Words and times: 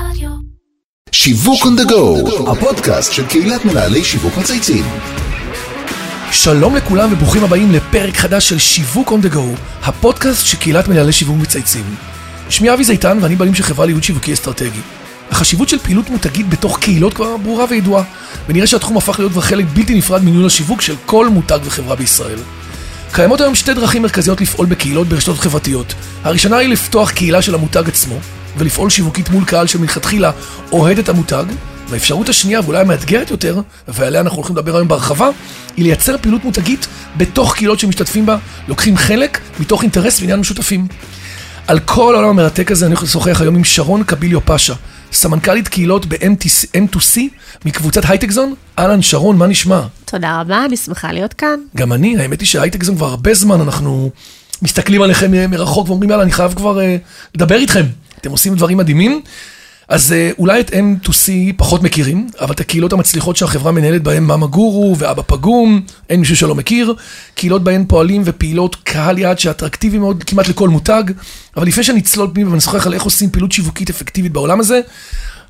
רדיו. 0.00 0.30
שיווק 1.12 1.62
on 1.62 1.80
the 1.80 1.90
go, 1.90 2.50
הפודקאסט 2.50 3.12
של 3.12 3.26
קהילת 3.26 3.64
מנהלי 3.64 4.04
שיווק 4.04 4.36
מצייצים. 4.36 4.84
שלום 6.32 6.76
לכולם 6.76 7.12
וברוכים 7.12 7.44
הבאים 7.44 7.72
לפרק 7.72 8.16
חדש 8.16 8.48
של 8.48 8.58
שיווק 8.58 9.12
on 9.12 9.26
the 9.26 9.34
go, 9.34 9.60
הפודקאסט 9.82 10.46
של 10.46 10.56
קהילת 10.56 10.88
מנהלי 10.88 11.12
שיווק 11.12 11.36
מצייצים. 11.36 11.94
שמי 12.50 12.72
אבי 12.72 12.84
זיתן 12.84 13.18
ואני 13.20 13.36
בעלים 13.36 13.54
של 13.54 13.62
חברה 13.62 13.86
לייעוד 13.86 14.02
שיווקי 14.02 14.32
אסטרטגי. 14.32 14.80
החשיבות 15.30 15.68
של 15.68 15.78
פעילות 15.78 16.10
מותגית 16.10 16.48
בתוך 16.48 16.78
קהילות 16.78 17.14
כבר 17.14 17.36
ברורה 17.36 17.64
וידועה, 17.70 18.04
ונראה 18.48 18.66
שהתחום 18.66 18.96
הפך 18.96 19.18
להיות 19.18 19.32
כבר 19.32 19.40
חלק 19.40 19.64
בלתי 19.74 19.94
נפרד 19.94 20.24
מניהול 20.24 20.46
השיווק 20.46 20.80
של 20.80 20.94
כל 21.06 21.28
מותג 21.28 21.58
וחברה 21.64 21.96
בישראל. 21.96 22.38
קיימות 23.12 23.40
היום 23.40 23.54
שתי 23.54 23.74
דרכים 23.74 24.02
מרכזיות 24.02 24.40
לפעול 24.40 24.66
בקהילות 24.66 25.08
ברשתות 25.08 25.38
חברתיות. 25.38 25.94
הראשונה 26.24 26.56
היא 26.56 26.68
לפתוח 26.68 27.10
קהילה 27.10 27.42
של 27.42 27.54
המותג 27.54 27.88
עצמו, 27.88 28.18
ולפעול 28.56 28.90
שיווקית 28.90 29.30
מול 29.30 29.44
קהל 29.44 29.66
שמלכתחילה 29.66 30.30
אוהד 30.72 30.98
את 30.98 31.08
המותג, 31.08 31.44
והאפשרות 31.88 32.28
השנייה, 32.28 32.60
ואולי 32.64 32.80
המאתגרת 32.80 33.30
יותר, 33.30 33.60
ועליה 33.88 34.20
אנחנו 34.20 34.36
הולכים 34.36 34.56
לדבר 34.56 34.76
היום 34.76 34.88
בהרחבה, 34.88 35.28
היא 35.76 35.84
לייצר 35.84 36.16
פעילות 36.18 36.44
מותגית 36.44 36.86
בתוך 37.16 37.54
קהילות 37.54 37.80
שמשתתפים 37.80 38.26
בה, 38.26 38.36
לוקחים 38.68 38.96
חלק 38.96 39.40
מתוך 39.60 39.82
אינטרס 39.82 40.20
ועניין 40.20 40.40
משותפים. 40.40 40.86
על 41.66 41.78
כל 41.78 42.14
העולם 42.14 42.28
המרתק 42.28 42.70
הזה 42.70 42.86
אני 42.86 42.94
הולך 42.94 43.02
לשוחח 43.02 43.40
היום 43.40 43.56
עם 43.56 43.64
שרון 43.64 44.04
קביליו 44.04 44.40
פאשה, 44.44 44.74
סמנכ"לית 45.12 45.68
קהילות 45.68 46.06
ב-M2C 46.06 47.20
מקבוצת 47.64 48.02
הייטקזון. 48.08 48.54
אהלן 48.78 49.02
שרון, 49.02 49.36
מה 49.36 49.46
נשמע? 49.46 49.80
תודה 50.04 50.40
רבה, 50.40 50.64
אני 50.64 50.76
שמחה 50.76 51.12
להיות 51.12 51.32
כאן. 51.32 51.60
גם 51.76 51.92
אני, 51.92 52.16
האמת 52.18 52.40
היא 52.40 52.48
שהייטקזון 52.48 52.96
כבר 52.96 53.06
הרבה 53.06 53.34
זמן 53.34 53.60
אנחנו 53.60 54.10
מסתכלים 54.62 55.02
עליכם 55.02 55.50
מרחוק 55.50 55.88
ואומרים 55.88 56.10
יאללה, 56.10 56.22
אני 56.22 56.32
חייב 56.32 56.54
כבר 56.54 56.80
אה, 56.80 56.96
לדבר 57.34 57.56
איתכם. 57.56 57.84
אתם 58.20 58.30
עושים 58.30 58.54
דברים 58.54 58.78
מדהימים. 58.78 59.22
אז 59.88 60.12
אה, 60.12 60.30
אולי 60.38 60.60
את 60.60 60.70
M2C 60.70 61.30
פחות 61.56 61.82
מכירים, 61.82 62.28
אבל 62.40 62.54
את 62.54 62.60
הקהילות 62.60 62.92
המצליחות 62.92 63.36
שהחברה 63.36 63.72
מנהלת 63.72 64.02
בהן 64.02 64.24
מאמה 64.24 64.46
גורו 64.46 64.96
ואבא 64.98 65.22
פגום, 65.26 65.80
אין 66.10 66.20
מישהו 66.20 66.36
שלא 66.36 66.54
מכיר, 66.54 66.94
קהילות 67.34 67.64
בהן 67.64 67.84
פועלים 67.88 68.22
ופעילות 68.24 68.76
קהל 68.84 69.18
יעד 69.18 69.38
שאטרקטיבי 69.38 69.98
מאוד 69.98 70.24
כמעט 70.24 70.48
לכל 70.48 70.68
מותג, 70.68 71.02
אבל 71.56 71.66
לפני 71.66 71.84
שנצלול 71.84 72.30
פנימה 72.34 72.52
ונשוחח 72.52 72.86
על 72.86 72.94
איך 72.94 73.02
עושים 73.02 73.30
פעילות 73.30 73.52
שיווקית 73.52 73.90
אפקטיבית 73.90 74.32
בעולם 74.32 74.60
הזה, 74.60 74.80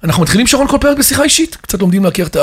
אנחנו 0.04 0.22
מתחילים 0.22 0.46
שרון 0.46 0.68
כל 0.68 0.78
פרק 0.80 0.98
בשיחה 0.98 1.22
אישית, 1.22 1.56
קצת 1.60 1.80
לומדים 1.80 2.04
להכיר 2.04 2.26
את 2.26 2.36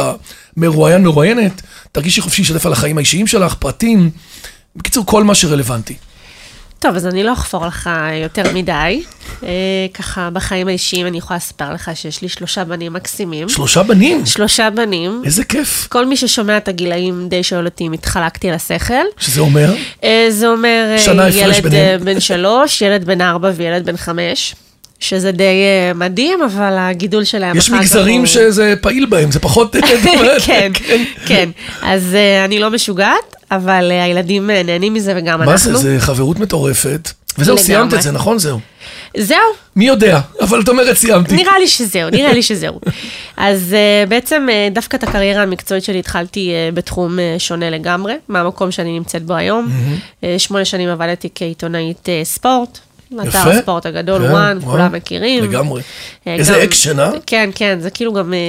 המרואיין 0.57 1.03
מרואיינת, 1.03 1.61
תרגישי 1.91 2.21
חופשי 2.21 2.41
לשתף 2.41 2.65
על 2.65 2.73
החיים 2.73 2.97
האישיים 2.97 3.27
שלך, 3.27 3.55
פרטים, 3.55 4.09
בקיצור 4.75 5.05
כל 5.05 5.23
מה 5.23 5.35
שרלוונטי. 5.35 5.95
טוב, 6.83 6.95
אז 6.95 7.07
אני 7.07 7.23
לא 7.23 7.33
אחפור 7.33 7.65
לך 7.65 7.89
יותר 8.23 8.43
מדי. 8.53 9.03
אה, 9.43 9.49
ככה, 9.93 10.29
בחיים 10.33 10.67
האישיים 10.67 11.07
אני 11.07 11.17
יכולה 11.17 11.37
לספר 11.37 11.73
לך 11.73 11.91
שיש 11.93 12.21
לי 12.21 12.29
שלושה 12.29 12.63
בנים 12.63 12.93
מקסימים. 12.93 13.49
שלושה 13.49 13.83
בנים? 13.83 14.25
שלושה 14.25 14.69
בנים. 14.69 15.21
איזה 15.25 15.43
כיף. 15.43 15.87
כל 15.91 16.05
מי 16.05 16.17
ששומע 16.17 16.57
את 16.57 16.67
הגילאים 16.67 17.27
די 17.29 17.43
שואל 17.43 17.65
אותי 17.65 17.87
אם 17.87 17.91
התחלקתי 17.91 18.49
על 18.49 18.55
השכל. 18.55 18.93
שזה 19.17 19.41
אומר? 19.41 19.73
אה, 20.03 20.25
זה 20.29 20.47
אומר 20.47 20.89
אה, 20.91 20.99
שנה 20.99 21.27
הפרש 21.27 21.35
ילד 21.35 21.63
ביניהם. 21.63 21.99
אה, 21.99 22.05
בן 22.05 22.19
שלוש, 22.19 22.81
ילד 22.81 23.05
בן 23.05 23.21
ארבע 23.21 23.51
וילד 23.55 23.85
בן 23.85 23.97
חמש. 23.97 24.55
שזה 25.03 25.31
די 25.31 25.43
אה, 25.43 25.91
מדהים, 25.95 26.39
אבל 26.43 26.73
הגידול 26.77 27.23
שלהם 27.23 27.57
יש 27.57 27.69
מגזרים 27.69 28.19
הוא- 28.19 28.27
שזה 28.27 28.73
פעיל 28.81 29.05
בהם, 29.05 29.31
זה 29.31 29.39
פחות... 29.39 29.75
כן, 30.45 30.71
כן. 31.25 31.49
אז 31.81 32.15
אה, 32.15 32.45
אני 32.45 32.59
לא 32.59 32.69
משוגעת, 32.71 33.35
אבל 33.51 33.91
אה, 33.91 34.03
הילדים 34.03 34.49
נהנים 34.49 34.93
מזה 34.93 35.13
וגם 35.15 35.41
אנחנו. 35.41 35.51
מה 35.51 35.57
זה? 35.57 35.75
זה 35.75 35.95
חברות 35.99 36.39
מטורפת. 36.39 37.11
וזהו. 37.37 37.57
סיימת 37.57 37.93
את 37.93 38.01
זה, 38.01 38.11
נכון? 38.11 38.39
זהו. 38.39 38.59
זהו, 39.17 39.37
מי 39.75 39.85
יודע, 39.87 40.19
אבל 40.41 40.61
את 40.61 40.69
אומרת 40.69 40.97
סיימתי. 40.97 41.35
נראה 41.35 41.59
לי 41.59 41.67
שזהו, 41.67 42.09
נראה 42.09 42.33
לי 42.33 42.43
שזהו. 42.43 42.79
אז 43.37 43.75
uh, 44.05 44.09
בעצם 44.09 44.47
uh, 44.49 44.73
דווקא 44.73 44.97
את 44.97 45.03
הקריירה 45.03 45.43
המקצועית 45.43 45.83
שלי 45.83 45.99
התחלתי 45.99 46.51
uh, 46.51 46.75
בתחום 46.75 47.17
uh, 47.19 47.39
שונה 47.39 47.69
לגמרי, 47.69 48.13
מהמקום 48.27 48.71
שאני 48.71 48.91
נמצאת 48.99 49.23
בו 49.23 49.33
היום. 49.33 49.67
Uh, 50.21 50.25
שמונה 50.37 50.65
שנים 50.65 50.89
עבדתי 50.89 51.29
כעיתונאית 51.35 52.05
uh, 52.05 52.25
ספורט. 52.25 52.79
אתר 53.19 53.27
יפה. 53.29 53.49
הספורט 53.51 53.85
הגדול, 53.85 54.21
כן, 54.27 54.31
וואן, 54.31 54.57
וואו. 54.61 54.71
כולם 54.71 54.91
מכירים. 54.93 55.43
לגמרי. 55.43 55.81
אה, 56.27 56.35
איזה 56.35 56.53
גם- 56.53 56.59
אקשן, 56.59 56.99
אה? 56.99 57.11
כן, 57.25 57.49
כן, 57.55 57.77
זה 57.81 57.89
כאילו 57.89 58.13
גם 58.13 58.33
אה, 58.33 58.39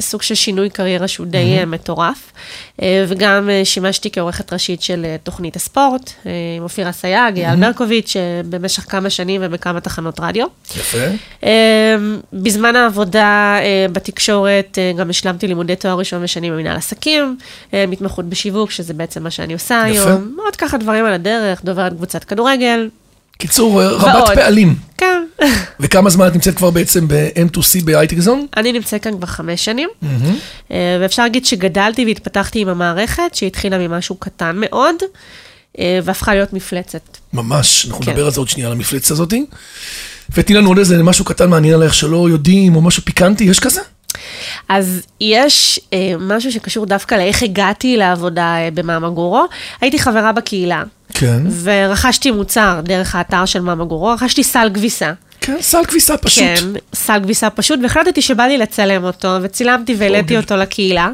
סוג 0.00 0.22
של 0.22 0.34
שינוי 0.34 0.70
קריירה 0.70 1.08
שהוא 1.08 1.26
די 1.26 1.56
אה, 1.58 1.64
מטורף. 1.66 2.32
וגם 3.08 3.50
שימשתי 3.64 4.10
כעורכת 4.12 4.52
ראשית 4.52 4.82
של 4.82 5.06
תוכנית 5.22 5.56
הספורט, 5.56 6.10
עם 6.56 6.62
אופירה 6.62 6.92
סייג, 6.92 7.36
אייל 7.38 7.56
ברקוביץ', 7.56 8.16
אה, 8.16 8.22
במשך 8.50 8.82
כמה 8.88 9.10
שנים 9.10 9.40
ובכמה 9.44 9.80
תחנות 9.80 10.20
רדיו. 10.20 10.46
יפה. 10.76 10.98
בזמן 12.32 12.76
העבודה 12.76 13.56
בתקשורת, 13.92 14.78
גם 14.98 15.10
השלמתי 15.10 15.46
לימודי 15.46 15.76
תואר 15.76 15.98
ראשון 15.98 16.24
ושני 16.24 16.50
במנהל 16.50 16.76
עסקים, 16.76 17.36
מתמחות 17.72 18.24
בשיווק, 18.24 18.70
שזה 18.70 18.94
בעצם 18.94 19.22
מה 19.22 19.30
שאני 19.30 19.52
עושה 19.52 19.84
יפה. 19.88 20.08
היום. 20.08 20.36
עוד 20.44 20.56
ככה 20.56 20.76
דברים 20.78 21.04
על 21.04 21.12
הדרך, 21.12 21.64
דוברת 21.64 21.92
קבוצת 21.92 22.24
כדורגל, 22.24 22.88
קיצור, 23.38 23.82
רבת 23.82 24.14
ועוד. 24.14 24.34
פעלים. 24.34 24.74
כן. 24.96 25.22
וכמה 25.80 26.10
זמן 26.10 26.26
את 26.26 26.34
נמצאת 26.34 26.56
כבר 26.56 26.70
בעצם 26.70 27.08
ב-M2C 27.08 27.84
בהייטקזון? 27.84 28.46
אני 28.56 28.72
נמצאת 28.72 29.02
כאן 29.02 29.16
כבר 29.16 29.26
חמש 29.26 29.64
שנים, 29.64 29.88
אה, 30.70 30.98
ואפשר 31.00 31.22
להגיד 31.22 31.46
שגדלתי 31.46 32.04
והתפתחתי 32.04 32.60
עם 32.60 32.68
המערכת, 32.68 33.34
שהתחילה 33.34 33.78
ממשהו 33.78 34.16
קטן 34.16 34.56
מאוד, 34.58 34.94
אה, 35.78 35.98
והפכה 36.04 36.34
להיות 36.34 36.52
מפלצת. 36.52 37.18
ממש, 37.32 37.86
אנחנו 37.86 38.04
כן. 38.04 38.10
נדבר 38.10 38.24
על 38.24 38.30
זה 38.30 38.40
עוד 38.40 38.48
שנייה, 38.48 38.68
על 38.68 38.72
המפלצת 38.72 39.10
הזאתי. 39.10 39.46
ותני 40.34 40.56
לנו 40.56 40.68
עוד 40.68 40.78
איזה 40.78 41.02
משהו 41.02 41.24
קטן 41.24 41.50
מעניין 41.50 41.74
עלייך 41.74 41.94
שלא 41.94 42.28
יודעים, 42.30 42.76
או 42.76 42.80
משהו 42.80 43.02
פיקנטי, 43.04 43.44
יש 43.44 43.60
כזה? 43.60 43.80
אז 44.68 45.02
יש 45.20 45.80
אה, 45.92 46.12
משהו 46.20 46.52
שקשור 46.52 46.86
דווקא 46.86 47.14
לאיך 47.14 47.42
הגעתי 47.42 47.96
לעבודה 47.96 48.56
אה, 48.56 48.68
במאמה 48.74 49.10
גורו. 49.10 49.44
הייתי 49.80 49.98
חברה 49.98 50.32
בקהילה, 50.32 50.82
כן. 51.18 51.42
ורכשתי 51.62 52.30
מוצר 52.30 52.80
דרך 52.84 53.14
האתר 53.14 53.44
של 53.44 53.60
מאמה 53.60 53.84
גורו, 53.84 54.08
רכשתי 54.12 54.42
סל 54.44 54.70
כביסה. 54.74 55.12
כן, 55.40 55.56
סל 55.60 55.84
כביסה 55.84 56.16
פשוט. 56.16 56.44
כן, 56.44 56.64
סל 56.94 57.20
כביסה 57.22 57.50
פשוט, 57.50 57.80
והחלטתי 57.82 58.22
שבא 58.22 58.42
לי 58.42 58.58
לצלם 58.58 59.04
אותו, 59.04 59.28
וצילמתי 59.42 59.94
והעליתי 59.98 60.22
אוקיי. 60.22 60.36
אותו 60.36 60.56
לקהילה, 60.56 61.10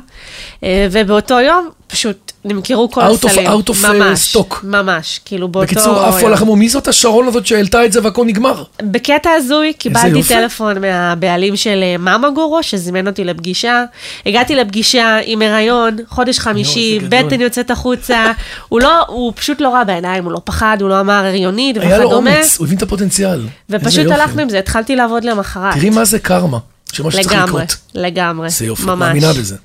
אה, 0.65 0.87
ובאותו 0.91 1.41
יום 1.41 1.69
פשוט 1.87 2.32
נמכרו 2.45 2.91
כל 2.91 3.01
Out 3.01 3.27
הסלים. 3.27 3.47
out 3.47 3.71
of, 3.71 3.85
אה, 3.85 3.93
ממש, 3.93 4.37
stock. 4.37 4.55
ממש, 4.63 5.21
כאילו 5.25 5.49
באותו 5.49 5.67
בקיצור, 5.67 6.01
עפו. 6.01 6.27
עליכם, 6.27 6.43
אמרו, 6.43 6.57
מי 6.57 6.69
זאת 6.69 6.89
השרון 6.89 7.29
הזאת 7.29 7.47
שהעלתה 7.47 7.85
את 7.85 7.93
זה 7.93 8.01
והכל 8.05 8.25
נגמר? 8.25 8.65
בקטע 8.83 9.31
הזוי, 9.31 9.73
קיבלתי. 9.73 10.23
טלפון 10.23 10.81
מהבעלים 10.81 11.57
של 11.57 11.81
אה, 11.83 11.97
מאמה 11.99 12.31
גורו, 12.31 12.63
שזימן 12.63 13.07
אותי 13.07 13.25
לפגישה. 13.25 13.85
הגעתי 14.27 14.55
לפגישה 14.55 15.19
עם 15.25 15.43
הריון, 15.43 15.97
חודש 16.09 16.39
חמישי. 16.39 16.99
בטן 17.09 17.41
יוצאת 17.41 17.71
החוצה. 17.71 18.33
הוא 18.69 18.81
לא, 18.81 19.05
הוא 19.09 19.33
פשוט 19.37 19.61
לא 19.61 19.69
ראה 19.69 19.85
בעיניים, 19.85 20.25
הוא 20.25 20.33
לא 20.33 20.41
פחד, 20.45 20.77
הוא 20.81 20.89
לא 20.89 21.01
אמר 21.01 21.25
הריונית 21.27 21.77
היה 21.77 21.99
לו 21.99 22.05
וכדומה. 22.05 22.31
אומץ, 22.37 22.57
הוא 22.59 22.67
הבין 22.67 22.79
את 22.79 22.83
הפוטנציאל. 22.83 23.41
ופשוט. 23.71 24.07
הלכנו 24.11 24.43
עם 24.43 24.49
זה, 24.49 24.59
התחלתי 24.59 24.97
לעבוד 24.97 25.25
למחרת. 25.25 25.75
תראי 25.75 25.91
מה 25.91 26.05
זה 26.05 26.19
קרמה, 26.19 26.59
שמה 26.93 27.11
שצריך 27.11 27.27
לגמרי, 27.33 27.63
לקרות. 27.63 27.77
לגמרי, 27.95 28.51
זה 28.51 28.67
יופי, 28.67 28.83
ממש. 28.87 28.99
מאמינה 28.99 29.33
בזה. 29.33 29.57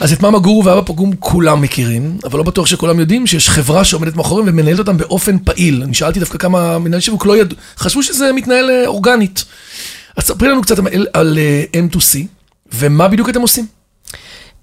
אז 0.00 0.12
את 0.12 0.22
מאמה 0.22 0.38
גורו 0.38 0.64
ואבא 0.64 0.80
פגום 0.86 1.12
כולם 1.18 1.60
מכירים, 1.60 2.18
אבל 2.24 2.38
לא 2.38 2.44
בטוח 2.44 2.66
שכולם 2.66 3.00
יודעים 3.00 3.26
שיש 3.26 3.50
חברה 3.50 3.84
שעומדת 3.84 4.16
מאחוריהם 4.16 4.48
ומנהלת 4.48 4.78
אותם 4.78 4.96
באופן 4.96 5.38
פעיל. 5.38 5.82
אני 5.82 5.94
שאלתי 5.94 6.20
דווקא 6.20 6.38
כמה 6.38 6.78
מנהלי 6.78 7.02
שיווק 7.02 7.26
לא 7.26 7.36
ידעו, 7.36 7.58
חשבו 7.78 8.02
שזה 8.02 8.32
מתנהל 8.32 8.70
אה, 8.70 8.86
אורגנית. 8.86 9.44
אז 10.16 10.24
ספרי 10.24 10.48
לנו 10.48 10.62
קצת 10.62 10.78
על, 10.78 11.06
על 11.12 11.38
אה, 11.38 11.64
M2C, 11.72 12.18
ומה 12.74 13.08
בדיוק 13.08 13.28
אתם 13.28 13.40
עושים? 13.40 13.66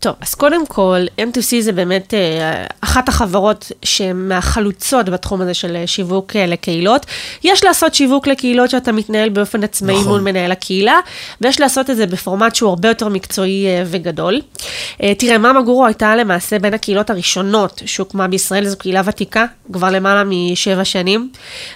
טוב, 0.03 0.15
אז 0.21 0.33
קודם 0.35 0.65
כל, 0.65 1.05
M2C 1.17 1.61
זה 1.61 1.71
באמת 1.71 2.13
אה, 2.13 2.65
אחת 2.81 3.09
החברות 3.09 3.71
שהן 3.85 4.27
מהחלוצות 4.27 5.09
בתחום 5.09 5.41
הזה 5.41 5.53
של 5.53 5.75
אה, 5.75 5.87
שיווק 5.87 6.35
אה, 6.35 6.45
לקהילות. 6.45 7.05
יש 7.43 7.63
לעשות 7.63 7.95
שיווק 7.95 8.27
לקהילות 8.27 8.69
שאתה 8.69 8.91
מתנהל 8.91 9.29
באופן 9.29 9.63
עצמאי 9.63 9.95
נכון. 9.95 10.07
מול 10.07 10.21
מנהל 10.21 10.51
הקהילה, 10.51 10.99
ויש 11.41 11.59
לעשות 11.59 11.89
את 11.89 11.95
זה 11.95 12.05
בפורמט 12.05 12.55
שהוא 12.55 12.69
הרבה 12.69 12.87
יותר 12.87 13.09
מקצועי 13.09 13.65
אה, 13.67 13.83
וגדול. 13.85 14.41
אה, 15.03 15.13
תראה, 15.15 15.37
מאמה 15.37 15.61
גורו 15.61 15.85
הייתה 15.85 16.15
למעשה 16.15 16.59
בין 16.59 16.73
הקהילות 16.73 17.09
הראשונות 17.09 17.81
שהוקמה 17.85 18.27
בישראל, 18.27 18.65
זו 18.65 18.77
קהילה 18.77 19.01
ותיקה, 19.05 19.45
כבר 19.73 19.91
למעלה 19.91 20.23
משבע 20.25 20.85
שנים, 20.85 21.29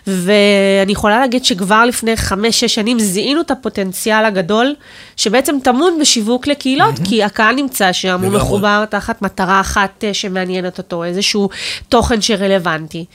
ואני 0.07 0.91
יכולה 0.91 1.19
להגיד 1.19 1.45
שכבר 1.45 1.85
לפני 1.85 2.17
חמש-שש 2.17 2.75
שנים 2.75 2.99
זיהינו 2.99 3.41
את 3.41 3.51
הפוטנציאל 3.51 4.25
הגדול, 4.25 4.75
שבעצם 5.17 5.55
טמון 5.63 5.97
בשיווק 6.01 6.47
לקהילות, 6.47 6.95
כי 7.03 7.23
הקהל 7.23 7.55
נמצא 7.55 7.93
שם, 7.93 8.16
הוא 8.21 8.29
לגמרי. 8.29 8.41
מחובר 8.41 8.85
תחת 8.89 9.21
מטרה 9.21 9.61
אחת 9.61 10.03
אה, 10.03 10.13
שמעניינת 10.13 10.77
אותו, 10.77 11.03
איזשהו 11.03 11.49
תוכן 11.89 12.21
שרלוונטי. 12.21 13.05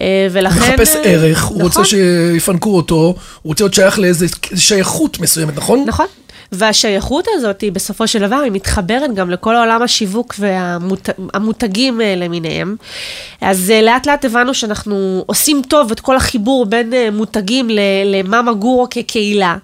אה, 0.00 0.26
ולכן... 0.30 0.60
הוא 0.60 0.68
מחפש 0.68 0.96
ערך, 1.04 1.44
הוא 1.44 1.56
נכון. 1.56 1.62
רוצה 1.62 1.84
שיפנקו 1.84 2.76
אותו, 2.76 2.94
הוא 2.94 3.14
רוצה 3.44 3.64
להיות 3.64 3.74
שייך 3.74 3.98
לאיזו 3.98 4.26
שייכות 4.54 5.20
מסוימת, 5.20 5.56
נכון? 5.56 5.84
נכון. 5.86 6.06
והשייכות 6.52 7.26
הזאת, 7.34 7.60
היא 7.60 7.72
בסופו 7.72 8.06
של 8.06 8.18
דבר, 8.18 8.36
היא 8.36 8.52
מתחברת 8.52 9.14
גם 9.14 9.30
לכל 9.30 9.56
העולם 9.56 9.82
השיווק 9.82 10.34
והמותגים 10.38 12.00
אה, 12.00 12.14
למיניהם. 12.16 12.76
אז 13.40 13.72
לאט 13.82 14.06
לאט 14.06 14.24
הבנו 14.24 14.54
שאנחנו 14.54 15.24
עושים 15.26 15.62
טוב 15.68 15.90
את 15.90 16.00
כל 16.00 16.16
החיבור 16.16 16.66
בין 16.66 16.92
מותגים 17.12 17.70
ל- 17.70 17.80
למאמה 18.04 18.52
גורו 18.52 18.86
כקהילה. 18.90 19.56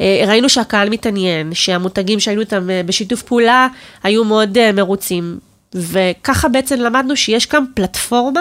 אה, 0.00 0.24
ראינו 0.26 0.48
שהקהל 0.48 0.90
מתעניין, 0.90 1.54
שהמותגים 1.54 2.20
שהיינו 2.20 2.40
איתם 2.40 2.70
אה, 2.70 2.82
בשיתוף 2.86 3.22
פעולה 3.22 3.68
היו 4.02 4.24
מאוד 4.24 4.58
אה, 4.58 4.72
מרוצים, 4.72 5.38
וככה 5.74 6.48
בעצם 6.48 6.80
למדנו 6.80 7.16
שיש 7.16 7.46
כאן 7.46 7.64
פלטפורמה, 7.74 8.40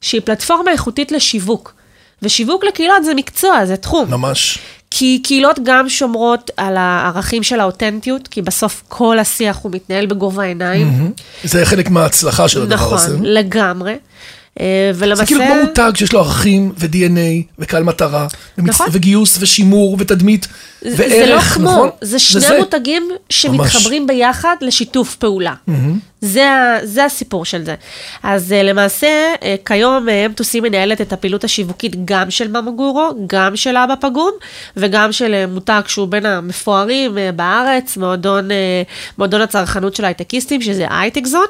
שהיא 0.00 0.20
פלטפורמה 0.24 0.70
איכותית 0.70 1.12
לשיווק. 1.12 1.74
ושיווק 2.22 2.64
לקהילות 2.64 3.04
זה 3.04 3.14
מקצוע, 3.14 3.66
זה 3.66 3.76
תחום. 3.76 4.10
ממש. 4.10 4.58
כי 4.90 5.20
קהילות 5.24 5.58
גם 5.62 5.88
שומרות 5.88 6.50
על 6.56 6.76
הערכים 6.76 7.42
של 7.42 7.60
האותנטיות, 7.60 8.28
כי 8.28 8.42
בסוף 8.42 8.82
כל 8.88 9.18
השיח 9.18 9.58
הוא 9.62 9.72
מתנהל 9.72 10.06
בגובה 10.06 10.42
העיניים. 10.42 11.12
זה 11.44 11.64
חלק 11.64 11.90
מההצלחה 11.90 12.48
של 12.48 12.62
הדבר 12.62 12.94
הזה. 12.94 13.12
נכון, 13.12 13.26
לגמרי. 13.26 13.94
אה, 14.60 14.66
ולמעשה... 14.94 15.20
זה 15.22 15.26
כאילו 15.26 15.40
כמו 15.44 15.54
מותג 15.66 15.92
שיש 15.94 16.12
לו 16.12 16.20
ערכים 16.20 16.72
ו-DNA 16.78 17.52
וקהל 17.58 17.82
מטרה, 17.82 18.26
נכון. 18.58 18.86
וגיוס 18.92 19.36
ושימור 19.40 19.96
ותדמית 19.98 20.48
זה- 20.82 20.94
וערך, 20.98 21.12
זה 21.12 21.26
לא 21.26 21.40
כמו, 21.40 21.70
נכון? 21.70 21.88
זה 22.00 22.18
שני 22.18 22.40
זה. 22.40 22.58
מותגים 22.58 23.08
שמתחברים 23.30 24.06
ביחד 24.06 24.56
לשיתוף 24.60 25.16
פעולה. 25.16 25.54
זה, 26.20 26.50
ה- 26.50 26.78
זה 26.86 27.04
הסיפור 27.04 27.44
של 27.44 27.64
זה. 27.64 27.74
אז 28.22 28.52
אה, 28.52 28.62
למעשה, 28.62 29.06
אה, 29.42 29.54
כיום 29.64 30.06
M2C 30.08 30.60
מנהלת 30.62 31.00
את 31.00 31.12
הפעילות 31.12 31.44
השיווקית 31.44 32.04
גם 32.04 32.30
של 32.30 32.48
ממגורו, 32.48 33.10
גם 33.26 33.56
של 33.56 33.76
אבא 33.76 33.94
פגום, 34.00 34.32
וגם 34.76 35.12
של 35.12 35.46
מותג 35.46 35.80
שהוא 35.86 36.08
בין 36.08 36.26
המפוארים 36.26 37.18
בארץ, 37.36 37.96
מועדון, 37.96 38.48
מועדון 39.18 39.40
הצרכנות 39.40 39.96
של 39.96 40.04
הייטקיסטים, 40.04 40.62
שזה 40.62 40.86
הייטקזון. 40.90 41.46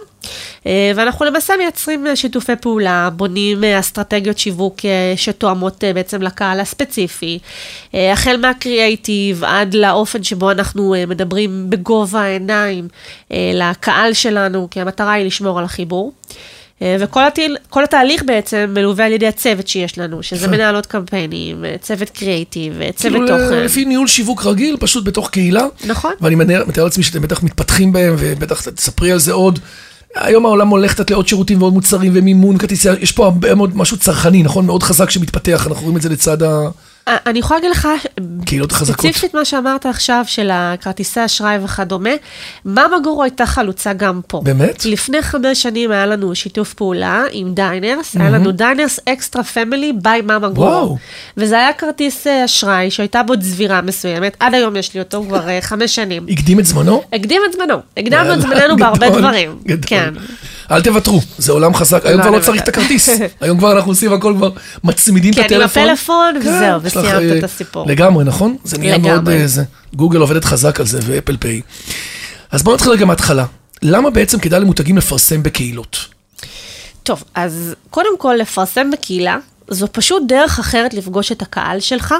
ואנחנו 0.67 1.25
למעשה 1.25 1.55
מייצרים 1.59 2.07
אה, 2.07 2.17
שיתופי 2.17 2.57
פעולה, 2.61 3.11
בונים 3.17 3.65
אה, 3.65 3.79
אסטרטגיות 3.79 4.39
שיווק 4.39 4.85
אה, 4.85 5.13
שתואמות 5.17 5.85
אה, 5.85 5.93
בעצם 5.93 6.23
לקהל 6.23 6.61
הספציפי, 6.61 7.39
אה, 7.95 8.13
החל 8.13 8.37
מהקריאייטיב 8.37 9.45
עד 9.45 9.75
לאופן 9.75 10.23
שבו 10.23 10.51
אנחנו 10.51 10.95
אה, 10.95 11.07
מדברים 11.07 11.71
בגובה 11.71 12.21
העיניים 12.21 12.89
אה, 13.33 13.51
לקהל 13.55 14.13
שלנו, 14.13 14.69
כי 14.71 14.81
המטרה 14.81 15.13
היא 15.13 15.27
לשמור 15.27 15.59
על 15.59 15.65
החיבור. 15.65 16.13
אה, 16.83 16.97
וכל 17.01 17.27
התהל, 17.27 17.57
כל 17.71 17.85
התהליך 17.85 18.23
בעצם 18.27 18.71
מלווה 18.75 19.07
על 19.07 19.13
ידי 19.13 19.27
הצוות 19.27 19.69
שיש 19.69 19.99
לנו, 19.99 20.23
שזה 20.23 20.49
מנהלות 20.53 20.87
קמפיינים, 20.87 21.65
אה, 21.65 21.75
צוות 21.81 22.11
קריאייטיב, 22.11 22.81
אה, 22.81 22.93
צוות 22.93 23.13
כאילו 23.13 23.27
תוכן. 23.27 23.65
לפי 23.65 23.85
ניהול 23.85 24.07
שיווק 24.07 24.47
רגיל, 24.47 24.77
פשוט 24.81 25.05
בתוך 25.05 25.31
קהילה. 25.31 25.67
נכון. 25.85 26.13
ואני 26.21 26.35
מתאר 26.35 26.85
לעצמי 26.85 27.05
שאתם 27.05 27.23
בטח 27.23 27.43
מתפתחים 27.43 27.93
בהם, 27.93 28.15
ובטח 28.19 28.69
תספרי 28.69 29.13
על 29.13 29.19
זה 29.19 29.33
עוד. 29.33 29.59
היום 30.15 30.47
העולם 30.47 30.69
הולך 30.69 30.95
קצת 30.95 31.11
לעוד 31.11 31.29
שירותים 31.29 31.63
ועוד 31.63 31.73
מוצרים 31.73 32.13
ומימון 32.15 32.59
כרטיסי, 32.59 32.89
יש 33.01 33.13
פה 33.13 33.25
הרבה 33.25 33.55
מאוד 33.55 33.77
משהו 33.77 33.97
צרכני, 33.97 34.43
נכון? 34.43 34.67
מאוד 34.67 34.83
חזק 34.83 35.11
שמתפתח, 35.11 35.67
אנחנו 35.67 35.83
רואים 35.83 35.97
את 35.97 36.03
זה 36.03 36.09
לצד 36.09 36.43
ה... 36.43 36.69
אה, 37.11 37.17
אני 37.27 37.39
יכולה 37.39 37.61
להגיד 37.61 37.71
לך, 37.71 37.89
קהילות 38.45 38.73
חזקות. 38.73 39.07
ספציפית 39.07 39.35
מה 39.35 39.45
שאמרת 39.45 39.87
עכשיו, 39.87 40.25
של 40.27 40.51
הכרטיסי 40.53 41.25
אשראי 41.25 41.59
וכדומה, 41.65 42.11
מאמה 42.65 42.99
גורו 42.99 43.23
הייתה 43.23 43.47
חלוצה 43.47 43.93
גם 43.93 44.21
פה. 44.27 44.41
באמת? 44.45 44.85
לפני 44.85 45.23
חמש 45.23 45.63
שנים 45.63 45.91
היה 45.91 46.07
לנו 46.07 46.35
שיתוף 46.35 46.75
פעולה 46.75 47.23
עם 47.33 47.55
דיינרס, 47.55 48.17
היה 48.17 48.31
לנו 48.31 48.53
דיינרס 48.53 49.01
Extra 49.09 49.43
Family 49.45 49.93
by 49.93 50.21
מאמה 50.21 50.49
גורו. 50.49 50.97
וזה 51.37 51.57
היה 51.57 51.73
כרטיס 51.73 52.27
אה, 52.27 52.45
אשראי 52.45 52.91
שהייתה 52.91 53.23
בו 53.23 53.41
צבירה 53.41 53.81
מסוימת, 53.81 54.37
עד 54.41 54.55
היום 54.55 54.77
יש 54.77 54.95
לי 54.95 55.01
אותו 55.01 55.25
כבר 55.29 55.49
אה, 55.49 55.59
חמש 55.61 55.95
שנים. 55.95 56.27
הקדים 56.31 56.61
את 56.61 56.67
זמנו? 56.67 57.03
הקדים 57.13 57.43
את 57.49 57.53
זמנו, 57.53 57.77
הקדמנו 57.97 58.35
את 58.35 58.41
זמננו 58.41 58.77
בהרבה 58.77 59.11
דברים. 59.11 59.59
גדול. 59.65 59.81
כן. 59.87 60.15
אל 60.71 60.83
תוותרו, 60.83 61.21
זה 61.39 61.53
עולם 61.53 61.75
חזק, 61.75 62.07
היום 62.07 62.19
לא, 62.19 62.23
כבר 62.23 62.31
לא 62.31 62.37
אני 62.37 62.45
צריך 62.45 62.63
את 62.63 62.69
מוותרת. 62.69 62.85
הכרטיס, 62.85 63.09
היום 63.41 63.59
כבר 63.59 63.73
אנחנו 63.73 63.91
עושים 63.91 64.13
הכל 64.13 64.35
כבר, 64.37 64.51
מצמידים 64.85 65.33
את 65.33 65.37
כן, 65.37 65.55
עם 65.55 65.61
הטלפון. 65.61 65.83
הפלאפון, 65.83 66.37
וזהו, 66.37 66.81
יש 66.87 66.97
וסיימת 67.01 67.33
אה, 67.33 67.39
את 67.39 67.45
הסיפור. 67.45 67.87
לגמרי, 67.87 68.25
נכון? 68.25 68.57
זה 68.65 68.79
נהיה. 68.79 68.99
מאוד, 68.99 69.29
אה, 69.29 69.47
זה, 69.47 69.65
גוגל 69.95 70.19
עובדת 70.19 70.45
חזק 70.45 70.81
על 70.81 70.87
זה, 70.87 70.99
ואפל 71.07 71.37
פיי. 71.37 71.61
אז 72.51 72.63
בואו 72.63 72.75
נתחיל 72.75 72.93
רגע 72.93 73.05
מההתחלה. 73.05 73.45
למה 73.83 74.11
בעצם 74.11 74.39
כדאי 74.39 74.61
למותגים 74.61 74.97
לפרסם 74.97 75.43
בקהילות? 75.43 75.97
טוב, 77.03 77.25
אז 77.35 77.75
קודם 77.91 78.19
כל, 78.19 78.35
לפרסם 78.39 78.91
בקהילה, 78.91 79.39
זו 79.69 79.87
פשוט 79.93 80.23
דרך 80.29 80.59
אחרת 80.59 80.95
לפגוש 80.95 81.33
את 81.33 81.43
הקהל 81.43 81.81
שלך 81.81 82.15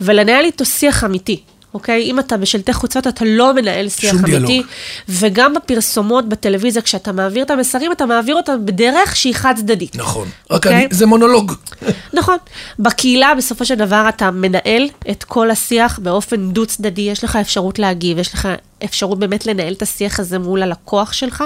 ולנהל 0.00 0.44
איתו 0.44 0.64
שיח 0.64 1.04
אמיתי. 1.04 1.42
אוקיי? 1.74 2.02
אם 2.02 2.18
אתה 2.18 2.36
בשלטי 2.36 2.72
חוצות, 2.72 3.06
אתה 3.06 3.24
לא 3.24 3.54
מנהל 3.54 3.88
שיח 3.88 4.10
שום 4.10 4.18
אמיתי. 4.18 4.46
דיאלוג. 4.46 4.66
וגם 5.08 5.54
בפרסומות, 5.54 6.28
בטלוויזיה, 6.28 6.82
כשאתה 6.82 7.12
מעביר 7.12 7.44
את 7.44 7.50
המסרים, 7.50 7.92
אתה 7.92 8.06
מעביר 8.06 8.36
אותם 8.36 8.66
בדרך 8.66 9.16
שהיא 9.16 9.34
חד 9.34 9.54
צדדית. 9.56 9.96
נכון. 9.96 10.28
רק 10.50 10.66
אוקיי. 10.66 10.76
אני, 10.76 10.86
זה 10.90 11.06
מונולוג. 11.06 11.52
נכון. 12.18 12.36
בקהילה, 12.78 13.32
בסופו 13.38 13.64
של 13.64 13.74
דבר, 13.74 14.06
אתה 14.08 14.30
מנהל 14.30 14.88
את 15.10 15.24
כל 15.24 15.50
השיח 15.50 15.98
באופן 15.98 16.50
דו-צדדי, 16.52 17.02
יש 17.02 17.24
לך 17.24 17.36
אפשרות 17.36 17.78
להגיב, 17.78 18.18
יש 18.18 18.34
לך 18.34 18.48
אפשרות 18.84 19.18
באמת 19.18 19.46
לנהל 19.46 19.72
את 19.72 19.82
השיח 19.82 20.20
הזה 20.20 20.38
מול 20.38 20.62
הלקוח 20.62 21.12
שלך, 21.12 21.44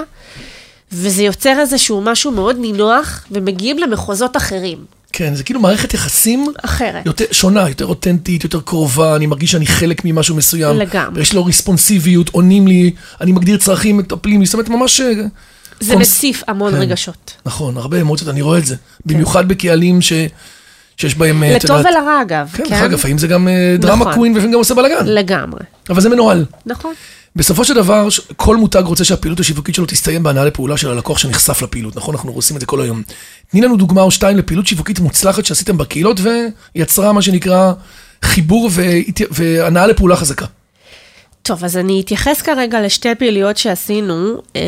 וזה 0.91 1.23
יוצר 1.23 1.59
איזשהו 1.59 2.01
משהו 2.01 2.31
מאוד 2.31 2.57
נינוח, 2.59 3.25
ומגיעים 3.31 3.77
למחוזות 3.77 4.37
אחרים. 4.37 4.85
כן, 5.17 5.35
זה 5.35 5.43
כאילו 5.43 5.59
מערכת 5.59 5.93
יחסים 5.93 6.45
אחרת. 6.63 7.05
יותר 7.05 7.25
שונה, 7.31 7.69
יותר 7.69 7.85
אותנטית, 7.85 8.43
יותר 8.43 8.59
קרובה, 8.61 9.15
אני 9.15 9.25
מרגיש 9.25 9.51
שאני 9.51 9.67
חלק 9.67 10.01
ממשהו 10.05 10.35
מסוים. 10.35 10.77
לגמרי. 10.77 11.19
ויש 11.19 11.33
לו 11.33 11.45
ריספונסיביות, 11.45 12.29
עונים 12.29 12.67
לי, 12.67 12.91
אני 13.21 13.31
מגדיר 13.31 13.57
צרכים, 13.57 13.97
מטפלים 13.97 14.39
לי, 14.39 14.45
זאת 14.45 14.53
אומרת, 14.53 14.69
ממש... 14.69 15.01
אה, 15.01 15.11
זה 15.79 15.93
קונס- 15.93 15.97
מציף 16.17 16.43
המון 16.47 16.73
כן. 16.73 16.77
רגשות. 16.79 17.33
נכון, 17.45 17.77
הרבה 17.77 18.01
אמוציות, 18.01 18.29
אני 18.29 18.41
רואה 18.41 18.57
את 18.59 18.65
זה. 18.65 18.75
במיוחד 19.05 19.47
בקהלים 19.47 20.01
ש... 20.01 20.13
שיש 20.97 21.15
בהם, 21.15 21.43
אה, 21.43 21.55
לטוב 21.55 21.77
יודעת- 21.77 21.93
ולרע, 21.93 22.21
אגב. 22.21 22.49
כן, 22.53 22.63
דרך 22.63 22.73
אגב, 22.81 22.93
לפעמים 22.93 23.17
זה 23.17 23.27
גם 23.27 23.47
אה, 23.47 23.75
דרמה 23.79 24.01
נכון. 24.01 24.13
קווין 24.13 24.31
ולפעמים 24.33 24.51
גם 24.53 24.59
עושה 24.59 24.73
בלאגן. 24.73 25.05
לגמרי. 25.05 25.59
אבל 25.89 26.01
זה 26.01 26.09
מנוהל. 26.09 26.45
נכון. 26.65 26.93
בסופו 27.35 27.65
של 27.65 27.73
דבר, 27.73 28.07
כל 28.35 28.57
מותג 28.57 28.83
רוצה 28.85 29.03
שהפעילות 29.03 29.39
השיווקית 29.39 29.75
שלו 29.75 29.85
תסתיים 29.85 30.23
בהנאה 30.23 30.45
לפעולה 30.45 30.77
של 30.77 30.89
הלקוח 30.89 31.17
שנחשף 31.17 31.61
לפעילות, 31.61 31.95
נכון? 31.95 32.15
אנחנו 32.15 32.31
עושים 32.31 32.55
את 32.55 32.61
זה 32.61 32.67
כל 32.67 32.81
היום. 32.81 33.01
תני 33.51 33.61
לנו 33.61 33.77
דוגמה 33.77 34.01
או 34.01 34.11
שתיים 34.11 34.37
לפעילות 34.37 34.67
שיווקית 34.67 34.99
מוצלחת 34.99 35.45
שעשיתם 35.45 35.77
בקהילות 35.77 36.19
ויצרה 36.75 37.13
מה 37.13 37.21
שנקרא 37.21 37.73
חיבור 38.21 38.69
והנאה 39.31 39.87
לפעולה 39.87 40.15
חזקה. 40.15 40.45
טוב, 41.41 41.63
אז 41.63 41.77
אני 41.77 42.01
אתייחס 42.01 42.41
כרגע 42.41 42.81
לשתי 42.81 43.15
פעילויות 43.15 43.57
שעשינו 43.57 44.41
אה, 44.55 44.61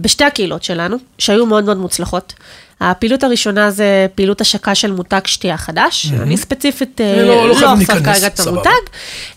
בשתי 0.00 0.24
הקהילות 0.24 0.62
שלנו, 0.62 0.96
שהיו 1.18 1.46
מאוד 1.46 1.64
מאוד 1.64 1.76
מוצלחות. 1.76 2.34
הפעילות 2.90 3.24
הראשונה 3.24 3.70
זה 3.70 3.84
פעילות 4.14 4.40
השקה 4.40 4.74
של 4.74 4.92
מותג 4.92 5.20
שתייה 5.24 5.56
חדש. 5.56 6.06
אני 6.22 6.36
ספציפית 6.36 7.00
אה, 7.00 7.22
לא- 7.22 7.34
לא 7.34 7.48
לא 7.48 7.52
אחשוף 7.52 7.78
להיכנס, 7.78 8.18
כרגע 8.18 8.26
את. 8.26 8.40
המותג. 8.46 8.70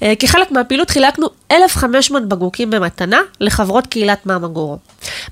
אה, 0.03 0.13
כחלק 0.19 0.51
מהפעילות 0.51 0.89
חילקנו 0.89 1.27
1,500 1.51 2.27
בקבוקים 2.27 2.69
במתנה 2.69 3.19
לחברות 3.39 3.87
קהילת 3.87 4.25
מאמה 4.25 4.47
גורו. 4.47 4.77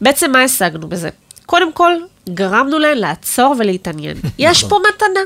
בעצם 0.01 0.31
מה 0.31 0.41
השגנו 0.43 0.87
בזה? 0.89 1.09
קודם 1.45 1.73
כל, 1.73 1.93
גרמנו 2.29 2.79
להן 2.79 2.97
לעצור 2.97 3.55
ולהתעניין. 3.59 4.17
יש 4.37 4.63
פה 4.63 4.79
מתנה. 4.95 5.19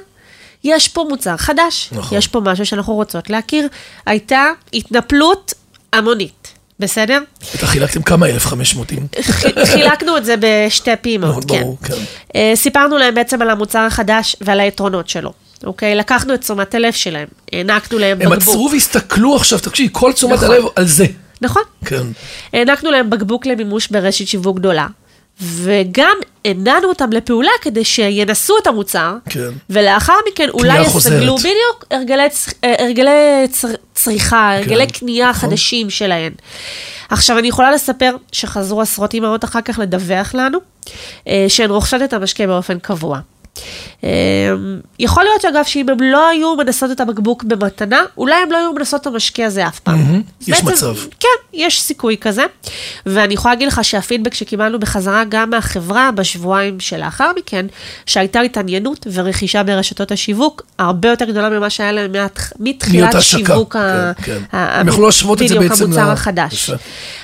יש 0.63 0.87
פה 0.87 1.05
מוצר 1.09 1.37
חדש, 1.37 1.89
נכון. 1.91 2.17
יש 2.17 2.27
פה 2.27 2.39
משהו 2.39 2.65
שאנחנו 2.65 2.93
רוצות 2.93 3.29
להכיר. 3.29 3.67
הייתה 4.05 4.45
התנפלות 4.73 5.53
המונית, 5.93 6.46
בסדר? 6.79 7.19
בטח 7.55 7.67
חילקתם 7.69 8.01
כמה 8.01 8.27
1,500 8.29 8.91
אם. 8.93 8.97
ח- 9.21 9.65
חילקנו 9.65 10.17
את 10.17 10.25
זה 10.25 10.35
בשתי 10.39 10.91
פעימות, 11.01 11.45
כן. 11.51 11.59
ברור, 11.61 11.77
כן. 11.83 11.93
אה, 12.35 12.51
סיפרנו 12.55 12.97
להם 12.97 13.15
בעצם 13.15 13.41
על 13.41 13.49
המוצר 13.49 13.79
החדש 13.79 14.35
ועל 14.41 14.59
היתרונות 14.59 15.09
שלו. 15.09 15.33
אוקיי? 15.63 15.95
לקחנו 15.95 16.33
את 16.33 16.41
תשומת 16.41 16.75
הלב 16.75 16.93
שלהם, 16.93 17.27
הענקנו 17.53 17.99
להם 17.99 18.21
הם 18.21 18.29
בקבוק. 18.29 18.37
עצרו 18.49 18.69
והסתכלו 18.71 19.35
עכשיו, 19.35 19.59
תקשיבי, 19.59 19.89
כל 19.91 20.13
תשומת 20.13 20.33
נכון. 20.33 20.51
הלב 20.51 20.63
על 20.75 20.87
זה. 20.87 21.05
נכון. 21.41 21.61
כן. 21.85 22.03
הענקנו 22.53 22.91
להם 22.91 23.09
בקבוק 23.09 23.45
למימוש 23.45 23.87
ברשת 23.87 24.27
שיווק 24.27 24.57
גדולה, 24.57 24.87
וגם 25.41 26.17
הנענו 26.45 26.87
אותם 26.87 27.11
לפעולה 27.11 27.51
כדי 27.61 27.83
שינסו 27.83 28.57
את 28.61 28.67
המוצר, 28.67 29.15
כן. 29.29 29.49
ולאחר 29.69 30.13
מכן 30.31 30.49
אולי. 30.49 30.81
יסגלו 30.81 31.37
בדיוק 31.37 31.85
הרגלי, 31.91 32.27
אה, 32.63 32.75
הרגלי 32.79 33.47
צר, 33.51 33.67
צריכה, 33.93 34.55
הרגלי 34.55 34.87
קנייה 34.87 35.29
נכון. 35.29 35.49
חדשים 35.49 35.89
שלהן. 35.89 36.31
עכשיו, 37.09 37.37
אני 37.37 37.47
יכולה 37.47 37.71
לספר 37.71 38.15
שחזרו 38.31 38.81
עשרות 38.81 39.13
אימהות 39.13 39.43
אחר 39.43 39.61
כך 39.61 39.79
לדווח 39.79 40.35
לנו, 40.35 40.59
אה, 41.27 41.45
שהן 41.47 41.69
רוכשות 41.69 42.01
את 42.01 42.13
המשקה 42.13 42.47
באופן 42.47 42.79
קבוע. 42.79 43.19
אה, 44.03 44.09
יכול 44.99 45.23
להיות 45.23 45.41
שאגב, 45.41 45.63
שאם 45.63 45.89
הם 45.89 45.97
לא 46.01 46.29
היו 46.29 46.55
מנסות 46.55 46.91
את 46.91 46.99
הבקבוק 46.99 47.43
במתנה, 47.43 48.01
אולי 48.17 48.35
הם 48.35 48.51
לא 48.51 48.57
היו 48.57 48.73
מנסות 48.73 49.01
את 49.01 49.07
המשקה 49.07 49.45
הזה 49.45 49.67
אף 49.67 49.79
פעם. 49.79 49.99
אז 50.41 50.49
יש 50.49 50.63
בעצם, 50.63 50.71
מצב. 50.71 50.95
כן, 51.19 51.27
יש 51.53 51.81
סיכוי 51.81 52.17
כזה. 52.21 52.43
ואני 53.05 53.33
יכולה 53.33 53.53
להגיד 53.53 53.67
לך 53.67 53.83
שהפידבק 53.83 54.33
שקיבלנו 54.33 54.79
בחזרה 54.79 55.23
גם 55.29 55.49
מהחברה 55.49 56.11
בשבועיים 56.11 56.79
שלאחר 56.79 57.31
מכן, 57.37 57.65
שהייתה 58.05 58.39
התעניינות 58.39 59.07
ורכישה 59.13 59.63
ברשתות 59.63 60.11
השיווק 60.11 60.61
הרבה 60.79 61.09
יותר 61.09 61.25
גדולה 61.25 61.49
ממה 61.49 61.69
שהיה 61.69 61.91
להם 61.91 62.11
מתחילת. 62.59 63.15
שיווק 63.21 63.73
כן, 63.73 64.11
כן. 64.23 64.39
המוצר 65.83 66.11
החדש. 66.11 66.71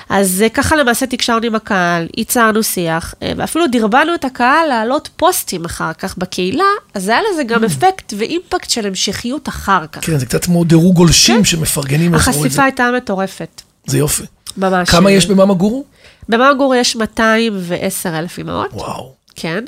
אז 0.10 0.42
אה, 0.42 0.50
ככה 0.50 0.76
למעשה 0.76 1.06
תקשרנו 1.06 1.46
עם 1.46 1.56
הקהל, 1.56 2.08
ייצרנו 2.18 2.64
שיח, 2.64 3.14
אה, 3.24 3.32
ואפילו 3.38 3.68
דרבנו 3.68 4.16
את 4.16 4.26
הקהל 4.26 4.68
להעלות 4.68 5.10
פוסטים 5.16 5.66
אחר 5.66 5.94
כך 5.94 6.18
בקהילה, 6.28 6.64
אז 6.94 7.08
היה 7.10 7.20
לזה 7.34 7.44
גם 7.44 7.64
אפקט 7.64 8.14
ואימפקט 8.18 8.70
של 8.70 8.88
המשכיות 8.88 9.50
אחר 9.50 9.86
כך. 9.92 10.06
כן, 10.06 10.18
זה 10.18 10.26
קצת 10.26 10.46
כמו 10.46 10.64
דירוג 10.64 10.96
גולשים 10.96 11.46
שמפרגנים. 11.46 12.16
את 12.16 12.20
זה. 12.20 12.30
החשיפה 12.32 12.64
הייתה 12.64 12.90
מטורפת, 12.98 13.62
זה 13.86 13.98
יופי. 13.98 14.24
ממש. 14.58 14.90
כמה 14.90 15.12
יש 15.12 15.26
במאמה 15.26 15.54
גורו? 15.54 15.84
במאגור 16.30 16.76
יש 16.76 16.96
210 16.96 18.20
אלף 18.20 18.38
אימהות. 18.38 18.70
וואו. 18.74 19.14
כן. 19.36 19.64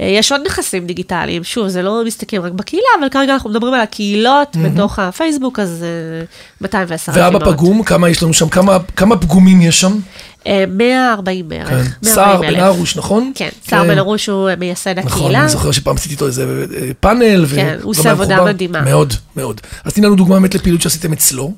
אה, 0.00 0.06
יש 0.06 0.32
עוד 0.32 0.40
נכסים 0.46 0.86
דיגיטליים, 0.86 1.44
שוב, 1.44 1.68
זה 1.68 1.82
לא 1.82 2.02
מסתכלים 2.06 2.42
רק 2.42 2.52
בקהילה, 2.52 2.86
אבל 3.00 3.08
כרגע 3.08 3.32
אנחנו 3.34 3.50
מדברים 3.50 3.74
על 3.74 3.80
הקהילות 3.80 4.56
בתוך 4.64 4.98
הפייסבוק, 4.98 5.58
אז 5.58 5.82
אה, 5.82 6.24
210 6.60 7.12
אלף 7.12 7.18
ואבא 7.18 7.38
אימהות. 7.38 7.54
פגום, 7.54 7.82
כמה 7.82 8.08
יש 8.08 8.22
לנו 8.22 8.34
שם? 8.34 8.48
כמה- 8.48 8.78
כמה 8.96 9.16
פגומים 9.16 9.60
יש 9.60 9.80
שם? 9.80 9.98
אה, 10.46 10.64
140 10.68 11.48
בערך. 11.48 11.68
כן. 11.68 11.82
140 12.02 12.54
סער. 12.54 12.66
ארוש, 12.66 12.96
נכון? 12.96 13.32
כן, 13.34 13.48
סער 13.68 13.84
בן 13.84 13.98
ארוש 13.98 14.28
הוא 14.28 14.48
אה, 14.48 14.56
מייסד 14.56 14.98
נכון, 14.98 15.12
הקהילה. 15.12 15.40
אני 15.40 15.48
זוכר 15.48 15.70
שפעם 15.70 15.96
עשיתי 15.96 16.14
איתו 16.14 16.26
איזה 16.26 16.64
אה, 16.76 16.90
פאנל. 17.00 17.46
כן, 17.54 17.78
הוא 17.82 17.90
עושה 17.90 18.10
עבודה. 18.10 18.44
מדהימה. 18.44 18.80
מאוד, 18.80 19.12
מאוד. 19.36 19.60
אז 19.84 19.92
תני 19.92 20.06
לנו 20.06 20.16
דוגמה 20.16 20.34
באמת 20.34 20.54
לפעילות 20.54 20.82
שעשיתם 20.82 21.12
אצלו. 21.12 21.52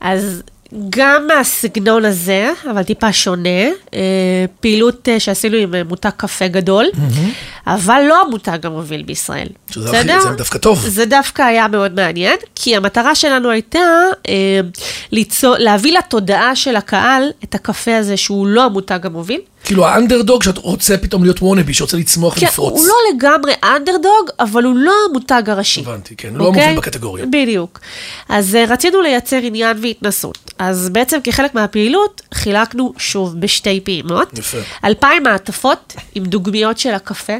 אז 0.00 0.42
גם 0.90 1.26
מהסגנון 1.26 2.04
הזה, 2.04 2.50
אבל 2.70 2.82
טיפה 2.82 3.12
שונה, 3.12 3.48
אה, 3.94 4.00
פעילות 4.60 5.08
אה, 5.08 5.20
שעשינו 5.20 5.56
עם 5.56 5.74
אה, 5.74 5.84
מותג 5.84 6.10
קפה 6.16 6.48
גדול, 6.48 6.86
אבל 7.66 8.02
לא 8.08 8.22
המותג 8.22 8.66
המוביל 8.66 9.02
בישראל. 9.02 9.46
שזה 9.70 9.90
הכי- 10.00 10.20
זה 10.22 10.36
דווקא 10.36 10.58
טוב. 10.58 10.78
זה 10.88 11.04
דווקא 11.04 11.42
היה 11.42 11.68
מאוד 11.68 11.94
מעניין, 11.94 12.36
כי 12.54 12.76
המטרה 12.76 13.14
שלנו 13.14 13.50
הייתה 13.50 13.78
ליצור, 15.12 15.54
להביא 15.58 15.98
לתודעה 15.98 16.56
של 16.56 16.76
הקהל 16.76 17.22
את 17.44 17.54
הקפה 17.54 17.96
הזה 17.96 18.16
שהוא 18.16 18.46
לא 18.46 18.64
המותג 18.64 19.06
המוביל. 19.06 19.40
כאילו 19.66 19.86
האנדרדוג 19.86 20.42
שאת 20.42 20.58
רוצה 20.58 20.98
פתאום 20.98 21.22
להיות 21.22 21.42
וונאבי, 21.42 21.74
שרוצה 21.74 21.96
לצמוח 21.96 22.34
כן, 22.34 22.46
ולפרוץ. 22.46 22.72
הוא 22.72 22.86
לא 22.86 22.94
לגמרי 23.14 23.52
אנדרדוג, 23.64 24.30
אבל 24.40 24.64
הוא 24.64 24.76
לא 24.76 24.92
המותג 25.10 25.42
הראשי. 25.46 25.80
הבנתי, 25.80 26.16
כן, 26.16 26.28
הוא 26.28 26.38
לא 26.38 26.44
אוקיי? 26.44 26.62
המוביל 26.62 26.78
בקטגוריה. 26.78 27.26
בדיוק. 27.26 27.80
אז 28.28 28.54
אה, 28.54 28.64
רצינו 28.68 29.02
לייצר 29.02 29.36
עניין 29.42 29.76
והתנסות. 29.82 30.38
אז 30.58 30.88
בעצם 30.88 31.18
כחלק 31.24 31.54
מהפעילות, 31.54 32.22
חילקנו 32.34 32.92
שוב 32.98 33.40
בשתי 33.40 33.80
פעימות. 33.84 34.38
יפה. 34.38 34.58
אלפיים 34.84 35.22
מעטפות 35.22 35.94
עם 36.14 36.24
דוגמיות 36.24 36.78
של 36.78 36.94
הקפה, 36.94 37.36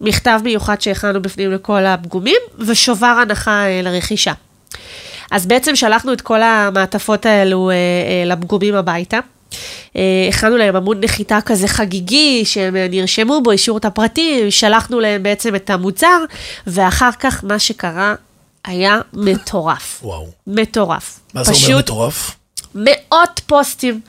מכתב 0.00 0.40
מיוחד 0.44 0.80
שהכנו 0.80 1.22
בפנים 1.22 1.52
לכל 1.52 1.86
הפגומים, 1.86 2.40
ושובר 2.58 3.16
הנחה 3.22 3.66
אה, 3.66 3.80
לרכישה. 3.82 4.32
אז 5.30 5.46
בעצם 5.46 5.76
שלחנו 5.76 6.12
את 6.12 6.20
כל 6.20 6.42
המעטפות 6.42 7.26
האלו 7.26 7.70
אה, 7.70 7.76
לפגומים 8.26 8.74
הביתה. 8.74 9.18
אה, 9.96 10.26
הכנו 10.28 10.56
להם 10.56 10.76
עמוד 10.76 11.04
נחיתה 11.04 11.38
כזה 11.40 11.68
חגיגי, 11.68 12.44
שהם 12.44 12.76
אה, 12.76 12.86
נרשמו 12.90 13.40
בו, 13.44 13.52
השאירו 13.52 13.78
את 13.78 13.84
הפרטים, 13.84 14.50
שלחנו 14.50 15.00
להם 15.00 15.22
בעצם 15.22 15.54
את 15.54 15.70
המוצר, 15.70 16.24
ואחר 16.66 17.10
כך 17.20 17.44
מה 17.44 17.58
שקרה 17.58 18.14
היה 18.64 19.00
מטורף. 19.12 20.00
וואו. 20.02 20.26
מטורף. 20.46 21.20
מה 21.34 21.44
זה 21.44 21.52
אומר 21.52 21.78
מטורף? 21.78 22.36
מאות 22.74 23.40
פוסטים 23.46 24.00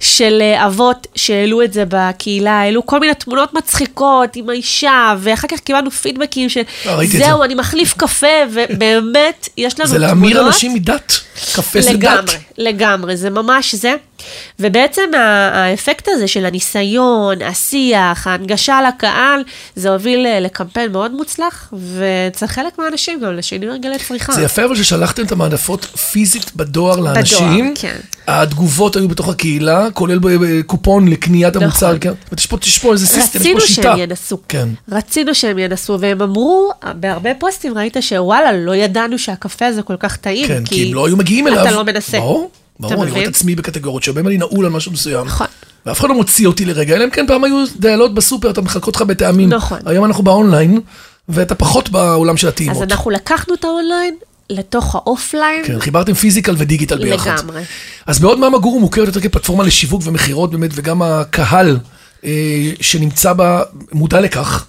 של 0.00 0.38
אה, 0.40 0.66
אבות 0.66 1.06
שהעלו 1.14 1.62
את 1.62 1.72
זה 1.72 1.84
בקהילה, 1.88 2.60
העלו 2.60 2.86
כל 2.86 3.00
מיני 3.00 3.14
תמונות 3.14 3.54
מצחיקות 3.54 4.36
עם 4.36 4.50
האישה, 4.50 5.14
ואחר 5.18 5.48
כך 5.48 5.60
קיבלנו 5.60 5.90
פידבקים 5.90 6.48
של, 6.48 6.60
את 6.60 7.08
זהו, 7.08 7.38
זה." 7.38 7.44
אני 7.44 7.54
מחליף 7.54 7.94
קפה, 7.96 8.26
ובאמת, 8.52 9.48
יש 9.56 9.80
לנו 9.80 9.88
זה 9.88 9.96
תמונות. 9.96 10.10
להמיר 10.10 10.46
אנשים 10.46 10.74
מדת. 10.74 11.20
קפה 11.54 11.80
זה 11.80 11.92
דת. 11.92 11.96
לגמרי, 11.96 12.36
לגמרי, 12.58 13.16
זה 13.16 13.30
ממש 13.30 13.74
זה. 13.74 13.94
ובעצם 14.60 15.02
האפקט 15.54 16.08
הזה 16.08 16.28
של 16.28 16.46
הניסיון, 16.46 17.42
השיח, 17.42 18.26
ההנגשה 18.26 18.80
לקהל, 18.88 19.42
זה 19.76 19.90
הוביל 19.90 20.26
אה, 20.26 20.40
לקמפיין 20.40 20.92
מאוד 20.92 21.12
מוצלח, 21.12 21.72
ואצל 21.72 22.46
חלק 22.46 22.78
מהאנשים 22.78 23.20
גם 23.20 23.34
לשינוי 23.36 23.68
הרגלי 23.70 23.98
צריכה. 23.98 24.32
זה 24.32 24.42
יפה 24.42 24.64
אבל 24.64 24.76
ששלחתם 24.76 25.24
את 25.24 25.32
המעטפות 25.32 25.84
פיזית 25.84 26.56
בדואר 26.56 27.00
לאנשים. 27.00 27.74
כן. 27.80 27.96
התגובות 28.26 28.96
היו 28.96 29.08
בתוך 29.08 29.28
הקהילה, 29.28 29.86
כולל 29.94 30.18
קופון 30.66 31.08
לקניית 31.08 31.56
נכון. 31.56 31.62
המוצר. 31.62 31.98
כן. 32.00 32.12
יש 32.38 32.46
פה- 32.46 32.56
יש 32.62 32.78
פה 32.78 32.92
איזה 32.92 33.06
סיסטם, 33.06 33.38
יש 33.38 33.46
רצינו 33.46 33.60
פה 33.60 33.66
שיטה. 33.66 33.82
שהם 33.82 33.98
ינסו. 33.98 34.38
כן. 34.48 34.68
רצינו 34.92 35.34
שהם 35.34 35.58
ינסו, 35.58 35.96
והם 36.00 36.22
אמרו, 36.22 36.70
בהרבה 36.94 37.30
פוסטים 37.34 37.78
ראית 37.78 37.96
שוואלה, 38.00 38.52
לא 38.52 38.74
ידענו 38.76 39.18
שהקפה 39.18 39.66
הזה 39.66 39.82
כל 39.82 39.96
כך 39.98 40.16
טעים, 40.16 40.48
כן, 40.48 40.64
כי 40.64 40.86
הם 40.88 40.94
לא 40.94 41.06
היו 41.06 41.16
מגיעים 41.16 41.46
אליו. 41.48 41.62
אתה 41.62 41.70
לא 41.70 41.84
מנסה. 41.84 42.18
ברור, 42.18 42.50
ברור, 42.80 43.02
אני 43.02 43.10
רואה? 43.10 43.22
את 43.22 43.28
עצמי 43.28 43.54
בקטגוריות 43.54 44.02
שבהם 44.02 44.26
אני 44.26 44.38
נעול 44.38 44.64
על 44.64 44.72
משהו 44.72 44.92
מסוים. 44.92 45.26
נכון. 45.26 45.46
ואף 45.86 46.00
אחד 46.00 46.08
לא 46.08 46.14
מוציא 46.14 46.46
אותי 46.46 46.64
לרגע, 46.64 46.96
אלא 46.96 47.04
אם 47.04 47.10
כן 47.10 47.26
פעם 47.26 47.44
היו 47.44 47.64
דיילות 47.76 48.14
בסופר, 48.14 48.50
אתה 48.50 48.60
מחלקות 48.60 48.96
לך 48.96 49.02
בטעמים. 49.02 49.48
נכון. 49.48 49.78
היום 49.86 50.04
אנחנו 50.04 50.24
באונליין, 50.24 50.80
ואתה 51.28 51.54
פחות 51.54 51.88
בעולם 51.88 52.36
של 52.36 52.46
אז 52.46 52.52
הטעימות. 52.52 52.92
אנחנו 52.92 53.10
לקחנו 53.10 53.54
את 53.54 53.64
האונליין 53.64 54.14
לתוך 54.50 54.94
האופליין. 54.94 55.64
כן, 55.66 55.80
חיברתם 55.80 56.14
physical 56.14 56.54
ו 56.58 56.63
digital 56.63 56.98
ביחד. 56.98 57.38
לגמרי. 57.38 57.62
אז 58.06 58.18
בעוד 58.18 58.38
מאמה 58.38 58.58
גורו 58.58 58.80
מוכרת 58.80 59.06
יותר 59.06 59.20
כפלטפורמה 59.20 59.64
לשיווק 59.64 60.02
ומכירות 60.04 60.50
באמת, 60.50 60.70
וגם 60.74 61.02
הקהל 61.02 61.78
אה, 62.24 62.70
שנמצא 62.80 63.32
בה 63.32 63.62
מודע 63.92 64.20
לכך. 64.20 64.66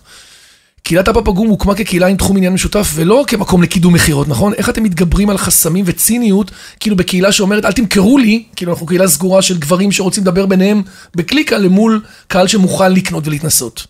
קהילת 0.84 1.08
אבא 1.08 1.22
פגום 1.22 1.48
הוקמה 1.48 1.76
כקהילה 1.76 2.08
עם 2.08 2.18
תחום 2.18 2.38
עניין 2.38 2.54
משותף, 2.54 2.92
ולא 2.96 3.24
כמקום 3.28 3.64
לקידום 3.64 3.94
מכירות, 3.94 4.28
נכון? 4.28 4.54
איך 4.54 4.70
אתם 4.70 4.84
מתגברים 4.84 5.30
על 5.30 5.38
חסמים 5.38 5.86
וציניות, 5.88 6.52
כאילו 6.80 6.96
בקהילה 6.96 7.32
שאומרת, 7.32 7.66
אל 7.66 7.72
תמכרו 7.72 8.18
לי, 8.18 8.44
כאילו 8.56 8.72
אנחנו 8.72 8.86
קהילה 8.86 9.08
סגורה 9.08 9.42
של 9.42 9.58
גברים 9.58 9.92
שרוצים 9.92 10.24
לדבר 10.24 10.46
ביניהם 10.46 10.82
בקליקה 11.16 11.58
למול 11.58 12.02
קהל 12.28 12.48
שמוכן 12.48 12.94
לקנות 12.94 13.28
ולהתנסות. 13.28 13.88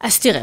אז 0.00 0.18
תראה, 0.18 0.42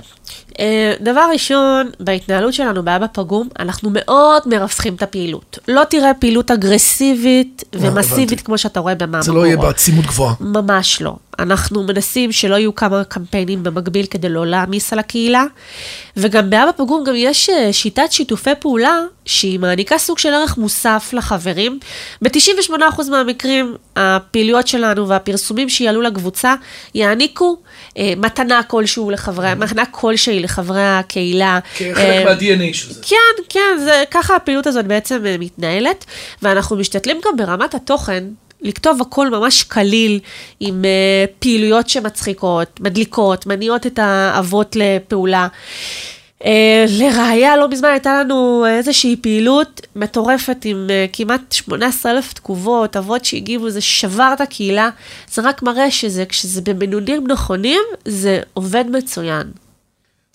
אה, 0.59 0.93
דבר 1.01 1.27
ראשון, 1.33 1.89
בהתנהלות 1.99 2.53
שלנו 2.53 2.83
באבא 2.83 3.05
פגום, 3.13 3.49
אנחנו 3.59 3.89
מאוד 3.93 4.43
מרווחים 4.45 4.95
את 4.95 5.03
הפעילות. 5.03 5.59
לא 5.67 5.83
תראה 5.89 6.13
פעילות 6.13 6.51
אגרסיבית 6.51 7.63
ומסיבית 7.73 8.31
הבנתי. 8.31 8.43
כמו 8.43 8.57
שאתה 8.57 8.79
רואה 8.79 8.95
במאמה 8.95 9.21
זה 9.21 9.31
לא 9.31 9.45
יהיה. 9.45 9.57
בעצימות 9.57 10.05
גבוהה. 10.05 10.33
ממש 10.39 11.01
לא. 11.01 11.15
אנחנו 11.39 11.83
מנסים 11.83 12.31
שלא 12.31 12.55
יהיו 12.55 12.75
כמה 12.75 13.03
קמפיינים 13.03 13.63
במקביל 13.63 14.05
כדי 14.05 14.29
לא 14.29 14.45
להעמיס 14.47 14.93
על 14.93 14.99
הקהילה. 14.99 15.43
וגם 16.17 16.49
באבא 16.49 16.71
פגום 16.71 17.03
גם 17.03 17.13
יש 17.15 17.49
אה, 17.49 17.73
שיטת 17.73 18.11
שיתופי 18.11 18.49
פעולה 18.59 18.99
שהיא 19.25 19.59
מעניקה 19.59 19.97
סוג 19.97 20.17
של 20.17 20.33
ערך 20.33 20.57
מוסף 20.57 21.09
לחברים. 21.13 21.79
ב-98% 22.21 23.09
מהמקרים 23.09 23.75
הפעילויות 23.95 24.67
שלנו 24.67 25.07
והפרסומים 25.07 25.69
שיעלו 25.69 26.01
לקבוצה 26.01 26.55
יעניקו 26.95 27.57
אה, 27.97 28.13
מתנה 28.17 28.63
כלשהו 28.63 29.11
לחברי, 29.11 29.53
מתנה 29.55 29.85
כלשהי 29.85 30.39
לחברי 30.39 30.87
הקהילה. 30.87 31.59
אה, 31.81 32.23
מה-DNA 32.25 32.73
של 32.73 32.93
זה. 32.93 33.01
כן, 33.03 33.43
כן, 33.49 33.77
זה, 33.83 34.03
ככה 34.11 34.35
הפעילות 34.35 34.67
הזאת 34.67 34.85
בעצם 34.85 35.25
אה, 35.25 35.35
מתנהלת, 35.39 36.05
ואנחנו 36.41 36.75
משתדלים 36.75 37.17
גם 37.25 37.37
ברמת 37.37 37.75
התוכן. 37.75 38.23
לכתוב 38.65 39.01
הכל 39.01 39.29
ממש 39.29 39.63
קליל, 39.63 40.19
עם 40.59 40.81
uh, 40.81 41.31
פעילויות 41.39 41.89
שמצחיקות, 41.89 42.79
מדליקות, 42.79 43.45
מניעות 43.45 43.87
את 43.87 43.99
האבות 43.99 44.75
לפעולה. 44.75 45.47
Uh, 46.39 46.45
לראיה, 46.99 47.57
לא 47.57 47.69
מזמן 47.69 47.89
הייתה 47.89 48.19
לנו 48.19 48.65
איזושהי 48.67 49.15
פעילות 49.21 49.81
מטורפת 49.95 50.57
עם 50.65 50.87
uh, 50.87 51.15
כמעט 51.15 51.51
18,000 51.51 52.33
תגובות, 52.33 52.97
אבות 52.97 53.25
שהגיבו, 53.25 53.69
זה 53.69 53.81
שבר 53.81 54.31
את 54.33 54.41
הקהילה. 54.41 54.89
זה 55.31 55.41
רק 55.41 55.63
מראה 55.63 55.91
שזה, 55.91 56.25
כשזה 56.25 56.61
במינונים 56.61 57.27
נכונים, 57.27 57.81
זה 58.05 58.39
עובד 58.53 58.85
מצוין. 58.91 59.64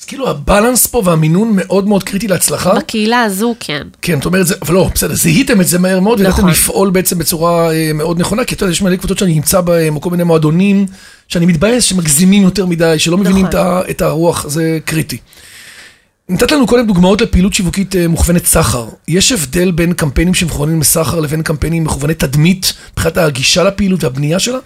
אז 0.00 0.04
כאילו 0.04 0.30
הבלנס 0.30 0.86
פה 0.86 1.02
והמינון 1.04 1.52
מאוד 1.54 1.88
מאוד 1.88 2.02
קריטי 2.04 2.28
להצלחה. 2.28 2.74
בקהילה 2.74 3.22
הזו, 3.22 3.54
כן. 3.60 3.86
כן, 4.02 4.16
זאת 4.16 4.26
אומרת, 4.26 4.46
זה, 4.46 4.54
אבל 4.62 4.74
לא, 4.74 4.90
בסדר, 4.94 5.14
זיהיתם 5.14 5.60
את 5.60 5.66
זה 5.68 5.78
מהר 5.78 6.00
מאוד, 6.00 6.18
וידעתם 6.18 6.36
נכון. 6.38 6.50
לפעול 6.50 6.90
בעצם 6.90 7.18
בצורה 7.18 7.72
אה, 7.72 7.92
מאוד 7.94 8.20
נכונה, 8.20 8.44
כי 8.44 8.54
אתה 8.54 8.64
יודע, 8.64 8.72
יש 8.72 8.82
מלא 8.82 8.96
קבוצות 8.96 9.18
שאני 9.18 9.34
נמצא 9.34 9.60
בהן, 9.60 9.94
או 9.94 10.00
כל 10.00 10.10
מיני 10.10 10.24
מועדונים, 10.24 10.86
שאני 11.28 11.46
מתבאס 11.46 11.84
שמגזימים 11.84 12.42
יותר 12.42 12.66
מדי, 12.66 12.98
שלא 12.98 13.18
מבינים 13.18 13.46
את, 13.46 13.54
נכון. 13.54 13.66
ה, 13.66 13.80
את 13.90 14.02
הרוח, 14.02 14.48
זה 14.48 14.78
קריטי. 14.84 15.18
נתת 16.28 16.52
לנו 16.52 16.66
קודם 16.66 16.86
דוגמאות 16.86 17.20
לפעילות 17.20 17.54
שיווקית 17.54 17.96
אה, 17.96 18.08
מוכוונת 18.08 18.46
סחר. 18.46 18.88
יש 19.08 19.32
הבדל 19.32 19.70
בין 19.70 19.92
קמפיינים 19.92 20.34
שמכוונים 20.34 20.80
לסחר 20.80 21.20
לבין 21.20 21.42
קמפיינים 21.42 21.84
מכווני 21.84 22.14
תדמית, 22.14 22.72
מבחינת 22.92 23.16
הגישה 23.18 23.64
לפעילות 23.64 24.04
והבנייה 24.04 24.38
שלה? 24.38 24.58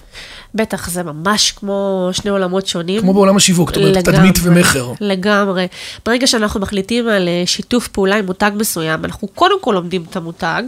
בטח, 0.54 0.90
זה 0.90 1.02
ממש 1.02 1.52
כמו 1.52 2.08
שני 2.12 2.30
עולמות 2.30 2.66
שונים. 2.66 3.00
כמו 3.00 3.14
בעולם 3.14 3.37
השיווק, 3.37 3.68
זאת 3.68 3.76
אומרת, 3.76 4.04
תדמית 4.04 4.38
ומכר. 4.42 4.92
לגמרי. 5.00 5.66
ברגע 6.06 6.26
שאנחנו 6.26 6.61
מחליטים 6.61 7.08
על 7.08 7.28
אה, 7.28 7.42
שיתוף 7.46 7.88
פעולה 7.88 8.16
עם 8.16 8.26
מותג 8.26 8.50
מסוים, 8.54 9.04
אנחנו 9.04 9.28
קודם 9.28 9.61
כל 9.61 9.73
לומדים 9.73 10.04
את 10.11 10.16
המותג, 10.16 10.62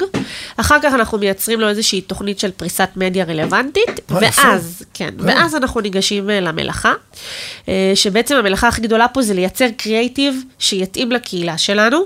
אחר 0.56 0.76
כך 0.82 0.94
אנחנו 0.94 1.18
מייצרים 1.18 1.60
לו 1.60 1.68
איזושהי 1.68 2.00
תוכנית 2.00 2.38
של 2.38 2.50
פריסת 2.50 2.88
מדיה 2.96 3.24
רלוונטית, 3.24 4.00
אה. 4.10 4.18
ואז, 4.20 4.82
כן, 4.94 5.14
אה. 5.20 5.24
ואז 5.26 5.54
אנחנו 5.54 5.80
ניגשים 5.80 6.28
למלאכה, 6.28 6.92
שבעצם 7.94 8.36
המלאכה 8.36 8.68
הכי 8.68 8.80
גדולה 8.80 9.08
פה 9.08 9.22
זה 9.22 9.34
לייצר 9.34 9.66
קריאייטיב 9.76 10.42
שיתאים 10.58 11.12
לקהילה 11.12 11.58
שלנו. 11.58 11.98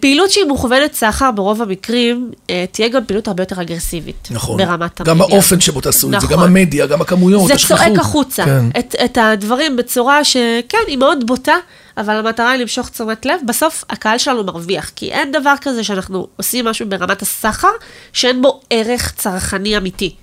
פעילות 0.00 0.30
שהיא 0.30 0.44
מוכוונת 0.44 0.94
סחר, 0.94 1.30
ברוב 1.30 1.62
המקרים, 1.62 2.30
תהיה 2.72 2.88
גם 2.88 3.04
פעילות 3.06 3.28
הרבה 3.28 3.42
יותר 3.42 3.62
אגרסיבית. 3.62 4.28
נכון. 4.30 4.58
ברמת 4.58 5.00
גם 5.00 5.20
המדיה. 5.20 5.36
האופן 5.36 5.60
שבו 5.60 5.80
תעשו 5.80 6.06
את 6.06 6.10
זה, 6.10 6.16
נכון. 6.16 6.30
גם 6.30 6.40
המדיה, 6.42 6.86
גם 6.90 7.00
הכמויות, 7.00 7.48
זה 7.48 7.54
השכיחות. 7.54 7.86
צועק 7.86 7.98
החוצה, 7.98 8.44
כן. 8.44 8.64
את, 8.78 8.94
את 9.04 9.18
הדברים 9.20 9.76
בצורה 9.76 10.24
שכן, 10.24 10.78
היא 10.86 10.98
מאוד 10.98 11.26
בוטה, 11.26 11.56
אבל 11.96 12.16
המטרה 12.16 12.50
היא 12.50 12.60
למשוך 12.60 12.88
תשומת 12.88 13.26
לב, 13.26 13.40
בסוף 13.46 13.84
הקהל 13.90 14.18
שלנו 14.18 14.44
מרוויח, 14.44 14.90
כי 14.96 15.12
אין 15.12 15.32
דבר 15.32 15.54
כזה 15.60 15.84
שאנחנו 15.84 16.26
עושים 16.36 16.64
משהו 16.64 16.88
ברמת 16.88 17.22
הסחר, 17.22 17.68
שאין 18.12 18.42
בו 18.42 18.60
ערך 18.70 19.12
צרכני 19.16 19.76
אמיתי. 19.76 20.14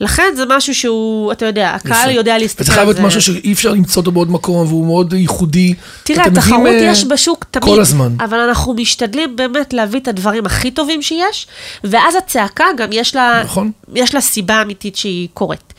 לכן 0.00 0.32
זה 0.36 0.44
משהו 0.48 0.74
שהוא, 0.74 1.32
אתה 1.32 1.46
יודע, 1.46 1.70
הקהל 1.70 2.10
יפה. 2.10 2.18
יודע 2.18 2.38
להסתכל 2.38 2.62
וזה 2.62 2.72
חייב 2.72 2.88
להיות 2.88 3.00
משהו 3.00 3.22
שאי 3.22 3.52
אפשר 3.52 3.72
למצוא 3.72 4.00
אותו 4.00 4.12
בעוד 4.12 4.30
מקום, 4.30 4.66
והוא 4.66 4.86
מאוד 4.86 5.12
ייחודי. 5.12 5.74
תראה, 6.04 6.24
תחרות 6.34 6.66
אה, 6.66 6.88
יש 6.90 7.04
בשוק 7.04 7.44
תמיד. 7.50 7.64
כל 7.64 7.80
הזמן. 7.80 8.14
אבל 8.20 8.38
אנחנו 8.38 8.74
משתדלים 8.74 9.36
באמת 9.36 9.72
להביא 9.72 10.00
את 10.00 10.08
הדברים 10.08 10.46
הכי 10.46 10.70
טובים 10.70 11.02
שיש, 11.02 11.46
ואז 11.84 12.14
הצעקה 12.14 12.64
גם 12.76 12.88
יש 12.92 13.14
לה, 13.14 13.42
נכון. 13.44 13.70
יש 13.94 14.14
לה 14.14 14.20
סיבה 14.20 14.62
אמיתית 14.62 14.96
שהיא 14.96 15.28
קורית. 15.34 15.69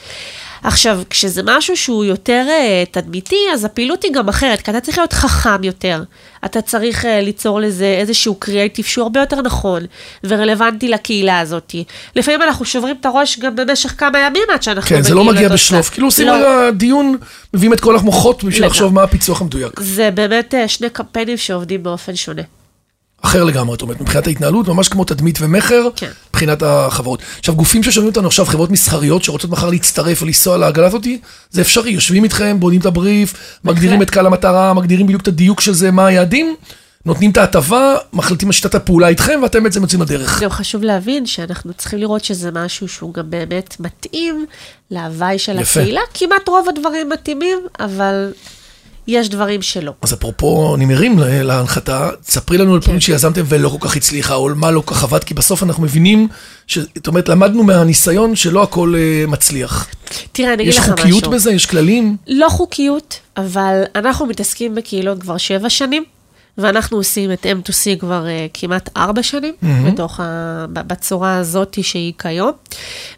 עכשיו, 0.64 1.02
כשזה 1.10 1.42
משהו 1.46 1.78
שהוא 1.78 2.06
יותר 2.06 2.46
uh, 2.48 2.90
תדמיתי, 2.92 3.36
אז 3.54 3.66
הפעילות 3.66 4.04
היא 4.04 4.14
גם 4.14 4.30
אחרת, 4.30 4.62
כי 4.62 4.72
אתה 4.72 4.80
צריך 4.80 4.98
להיות 4.98 5.14
חכם 5.14 5.64
יותר. 5.64 6.04
אתה 6.46 6.62
צריך 6.62 7.06
uh, 7.06 7.08
ליצור 7.22 7.60
לזה 7.60 7.86
איזשהו 7.86 8.36
קריאייטיב 8.36 8.86
שהוא 8.86 9.04
הרבה 9.04 9.20
יותר 9.20 9.42
נכון 9.42 9.84
ורלוונטי 10.24 10.88
לקהילה 10.88 11.40
הזאת. 11.40 11.76
לפעמים 12.16 12.42
אנחנו 12.42 12.66
שוברים 12.66 12.96
את 13.00 13.06
הראש 13.06 13.40
גם 13.40 13.56
במשך 13.56 13.94
כמה 13.98 14.20
ימים 14.20 14.44
עד 14.54 14.64
שאנחנו 14.64 14.90
כן, 14.90 15.02
זה 15.02 15.16
לא 15.16 15.24
מגיע. 15.24 15.50
בשלוף. 15.50 15.90
כאילו 15.90 16.08
עושים 16.08 16.28
לא. 16.28 16.34
רגע 16.34 16.72
דיון, 16.72 17.18
מביאים 17.54 17.74
את 17.74 17.80
כל 17.80 17.98
המוחות 17.98 18.44
בשביל. 18.44 18.66
לחשוב 18.66 18.94
מה 18.94 19.04
הפיצוח 19.04 19.42
המדויק. 19.42 19.80
זה 19.80 20.12
באמת 20.12 20.54
uh, 20.54 20.68
שני 20.68 20.90
קמפיינים 20.90 21.38
שעובדים 21.38 21.84
באופן 21.84 22.16
שונה. 22.16 22.42
אחר 23.22 23.44
לגמרי, 23.44 23.76
את 23.76 23.82
אומרת, 23.82 24.02
מבחינת 24.02 24.28
ההתנהלות, 24.28 24.68
ממש 24.68 24.90
כמו 24.90 25.04
תדמית 25.04 25.38
ומכר, 25.42 25.88
כן. 25.96 26.10
מבחינת 26.30 26.64
החברות. 26.64 27.22
עכשיו, 27.40 27.56
גופים 27.56 27.84
ששומעים 27.84 28.10
אותנו 28.10 28.28
עכשיו, 28.28 28.46
חברות 28.46 28.72
מסחריות 28.72 29.24
שרוצות 29.24 29.52
מחר 29.52 29.70
להצטרף 29.70 30.22
ולנסוע 30.22 30.58
לעגלה 30.58 30.88
הזאת, 30.88 31.08
זה 31.52 31.62
אפשרי, 31.62 31.92
יושבים 31.92 32.24
איתכם, 32.24 32.58
בונים 32.60 32.80
את 32.82 32.86
הבריף, 32.86 33.60
מגדירים 33.64 34.02
את 34.02 34.10
קהל 34.10 34.26
המטרה, 34.26 34.74
מגדירים 34.74 35.06
בדיוק 35.06 35.22
את 35.22 35.28
הדיוק 35.28 35.62
של 35.62 35.74
זה, 35.74 35.92
מה 35.92 36.06
היעדים, 36.06 36.56
נותנים 37.06 37.32
את 37.32 37.38
ההטבה, 37.38 37.96
מחליטים 38.14 38.48
על 38.48 38.52
שיטת 38.52 38.76
הפעולה 38.76 39.08
איתכם, 39.08 39.40
ואתם 39.44 39.64
בעצם 39.64 39.82
יוצאים 39.82 40.02
לדרך. 40.02 40.42
גם 40.42 40.50
חשוב 40.50 40.84
להבין 40.84 41.26
שאנחנו 41.26 41.74
צריכים 41.74 42.00
לראות 42.00 42.24
שזה 42.24 42.50
משהו 42.52 42.88
שהוא 42.88 43.14
גם 43.14 43.30
באמת 43.30 43.76
מתאים 43.80 44.46
להוואי 44.92 45.40
של 45.40 45.60
יפה. 45.60 45.80
הקהילה. 45.80 46.02
כמעט 46.14 46.48
רוב 46.48 46.70
הדברים 46.70 47.10
מתאימים, 47.10 47.58
אבל 47.80 48.32
יש 49.08 49.30
דברים 49.30 49.62
שלא. 49.62 49.92
אז 50.02 50.14
אפרופו 50.14 50.76
נמרים 50.78 51.20
לה- 51.20 51.44
להנחתה, 51.44 52.10
ספרי 52.24 52.58
לנו 52.58 52.74
על 52.76 52.82
פעמים 52.82 53.00
שיזמתם 53.00 53.42
ולא 53.48 53.70
כל 53.70 53.88
כך 53.88 53.96
הצליחה, 53.96 54.34
או 54.34 54.50
מה 54.56 54.72
לא 54.72 54.82
כל 54.86 54.96
כך 54.96 55.04
עבד, 55.04 55.24
כי 55.24 55.34
בסוף 55.34 55.64
אנחנו 55.64 55.84
מבינים, 55.84 56.28
ש- 56.68 56.78
זאת 56.96 57.08
אומרת, 57.08 57.30
למדנו 57.30 57.64
מהניסיון 57.64 58.36
שלא 58.36 58.64
הכל 58.64 58.94
אה, 58.98 59.28
מצליח. 59.28 59.88
תראה, 60.32 60.54
אני 60.54 60.64
אגיד 60.64 60.68
יש 60.74 60.78
לך 60.80 60.84
משהו. 60.90 60.98
חוקיות 60.98 61.28
בזה? 61.28 61.52
יש 61.52 61.66
כללים? 61.66 62.18
לא 62.28 62.50
חוקיות, 62.50 63.20
אבל 63.38 63.82
אנחנו 63.96 64.26
מתעסקים 64.26 64.76
בקהילות 64.76 65.22
כבר 65.22 65.38
שבע 65.38 65.70
שנים, 65.70 66.04
ואנחנו 66.58 66.98
עושים 66.98 67.32
את 67.32 67.46
M2C 67.46 68.00
כבר 68.00 68.26
uh, 68.26 68.50
כמעט 68.54 68.90
ארבע 68.98 69.24
שנים, 69.24 69.54
mm-hmm. 69.54 69.92
בתוך 69.92 70.20
ה... 70.20 70.66
בצורה 70.74 71.38
הזאת 71.38 71.78
שהיא 71.82 72.14
כיום. 72.20 72.52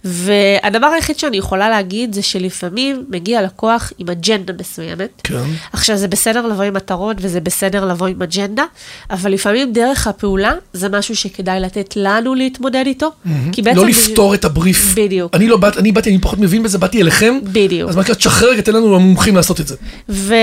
והדבר 0.03 0.87
היחיד 0.87 1.19
שאני 1.19 1.37
יכולה 1.37 1.69
להגיד 1.69 2.13
זה 2.13 2.21
שלפעמים 2.21 3.05
מגיע 3.09 3.41
לקוח 3.41 3.91
עם 3.97 4.09
אג'נדה 4.09 4.53
מסוימת. 4.59 5.09
כן. 5.23 5.43
עכשיו, 5.73 5.97
זה 5.97 6.07
בסדר 6.07 6.47
לבוא 6.47 6.63
עם 6.63 6.73
מטרות 6.73 7.17
וזה 7.19 7.39
בסדר 7.39 7.85
לבוא 7.85 8.07
עם 8.07 8.21
אג'נדה, 8.21 8.63
אבל 9.09 9.31
לפעמים 9.31 9.73
דרך 9.73 10.07
הפעולה 10.07 10.51
זה 10.73 10.89
משהו 10.89 11.15
שכדאי 11.15 11.59
לתת 11.59 11.93
לנו 11.95 12.35
להתמודד 12.35 12.83
איתו. 12.85 13.11
כי 13.51 13.61
בעצם... 13.61 13.77
לא 13.77 13.85
לפתור 13.85 14.33
את 14.33 14.45
הבריף. 14.45 14.93
בדיוק. 14.95 15.35
אני 15.35 15.47
לא 15.47 15.57
באתי, 15.57 15.79
אני 15.79 15.91
באתי, 15.91 16.09
אני 16.09 16.19
פחות 16.19 16.39
מבין 16.39 16.63
בזה, 16.63 16.77
באתי 16.77 17.01
אליכם. 17.01 17.39
בדיוק. 17.43 17.89
אז 17.89 17.95
מה 17.95 18.03
קרה, 18.03 18.15
תשחרר 18.15 18.61
תן 18.61 18.73
לנו 18.73 18.95
המומחים 18.95 19.35
לעשות 19.35 19.59
את 19.59 19.67
זה. 19.67 19.75
ו- 20.09 20.33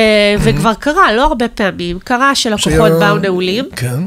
וכבר 0.41 0.75
קרה, 0.75 1.13
לא 1.13 1.25
הרבה 1.25 1.49
פעמים, 1.49 1.99
קרה 1.99 2.35
שלקוחות 2.35 2.80
שהיה- 2.89 2.99
באו 2.99 3.19
נעולים, 3.19 3.65
כן. 3.77 4.03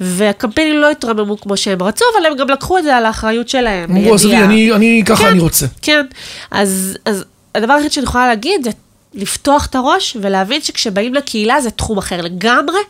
והקמפיינים 0.00 0.80
לא 0.80 0.90
התרממו 0.90 1.40
כמו 1.40 1.56
שהם 1.56 1.82
רצו, 1.82 2.04
אבל 2.16 2.26
הם 2.26 2.36
גם 2.36 2.48
לקחו 2.50 2.78
את 2.78 2.84
זה 2.84 2.96
על 2.96 3.06
האחריות 3.06 3.48
שלהם. 3.48 3.90
אמרו, 3.96 4.14
עזבי. 4.14 4.36
אני, 4.36 4.72
אני, 4.72 5.02
ככה 5.06 5.22
כן, 5.24 5.28
אני 5.30 5.38
רוצה. 5.40 5.66
כן, 5.82 6.06
אז, 6.50 6.98
אז 7.04 7.24
הדבר 7.54 7.72
היחיד 7.72 7.92
שאני 7.92 8.04
יכולה 8.04 8.28
להגיד 8.28 8.64
זה 8.64 8.70
לפתוח 9.14 9.66
את 9.66 9.74
הראש 9.74 10.16
ולהבין 10.20 10.60
שכשבאים 10.62 11.14
לקהילה 11.14 11.60
זה 11.60 11.70
תחום 11.70 11.98
אחר 11.98 12.20
לגמרי, 12.20 12.80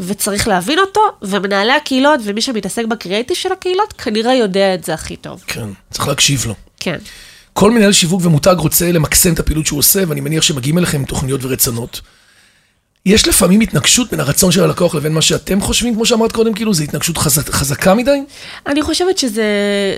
וצריך 0.00 0.48
להבין 0.48 0.78
אותו, 0.78 1.00
ומנהלי 1.22 1.72
הקהילות 1.72 2.20
ומי 2.24 2.40
שמתעסק 2.40 2.84
בקריאייטיב 2.84 3.36
של 3.36 3.52
הקהילות 3.52 3.92
כנראה 3.92 4.34
יודע 4.34 4.74
את 4.74 4.84
זה 4.84 4.94
הכי 4.94 5.16
טוב. 5.16 5.42
כן, 5.46 5.66
צריך 5.90 6.08
להקשיב 6.08 6.44
לו. 6.46 6.54
כן. 6.80 6.96
כל 7.52 7.70
מנהל 7.70 7.92
שיווק 7.92 8.20
ומותג 8.24 8.54
רוצה 8.58 8.92
למקסם 8.92 9.32
את 9.32 9.38
הפעילות 9.38 9.66
שהוא 9.66 9.78
עושה, 9.78 10.02
ואני 10.08 10.20
מניח 10.20 10.42
שמגיעים 10.42 10.78
אליכם 10.78 11.04
תוכניות 11.04 11.44
ורצונות. 11.44 12.00
יש 13.06 13.28
לפעמים 13.28 13.60
התנגשות 13.60 14.10
בין 14.10 14.20
הרצון 14.20 14.52
של 14.52 14.64
הלקוח 14.64 14.94
לבין 14.94 15.12
מה 15.12 15.22
שאתם 15.22 15.60
חושבים, 15.60 15.94
כמו 15.94 16.06
שאמרת 16.06 16.32
קודם, 16.32 16.54
כאילו, 16.54 16.74
זו 16.74 16.82
התנגשות 16.84 17.18
חזק, 17.18 17.50
חזקה 17.50 17.94
מדי? 17.94 18.22
אני 18.66 18.82
חושבת 18.82 19.18
שזה 19.18 19.44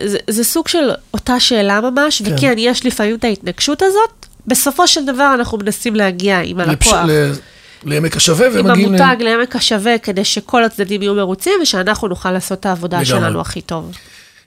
זה, 0.05 0.19
זה 0.31 0.45
סוג 0.45 0.69
של 0.69 0.91
אותה 1.15 1.41
שאלה 1.41 1.81
ממש, 1.81 2.23
כן. 2.23 2.35
וכן, 2.35 2.55
יש 2.59 2.87
לפעמים 2.87 3.15
את 3.15 3.25
ההתנגשות 3.25 3.83
הזאת. 3.83 4.27
בסופו 4.47 4.89
של 4.89 5.05
דבר 5.07 5.31
אנחנו 5.35 5.59
מנסים 5.59 5.97
להגיע 5.97 6.41
עם 6.41 6.61
הלקוח, 6.61 6.93
לפש- 6.93 7.09
ל- 7.09 7.33
לעמק 7.85 8.17
השווה, 8.17 8.47
עם 8.47 8.53
ומגיעים... 8.67 8.95
ל- 8.95 9.03
המותג 9.03 9.23
לעמק 9.23 9.57
השווה, 9.57 9.99
כדי 9.99 10.25
שכל 10.25 10.65
הצדדים 10.65 11.03
יהיו 11.03 11.15
מרוצים, 11.15 11.53
ושאנחנו 11.63 12.09
נוכל 12.09 12.31
לעשות 12.31 12.61
את 12.61 12.67
העבודה 12.67 12.97
לגמרי. 13.01 13.07
שלנו 13.21 13.41
הכי 13.41 13.61
טוב. 13.61 13.93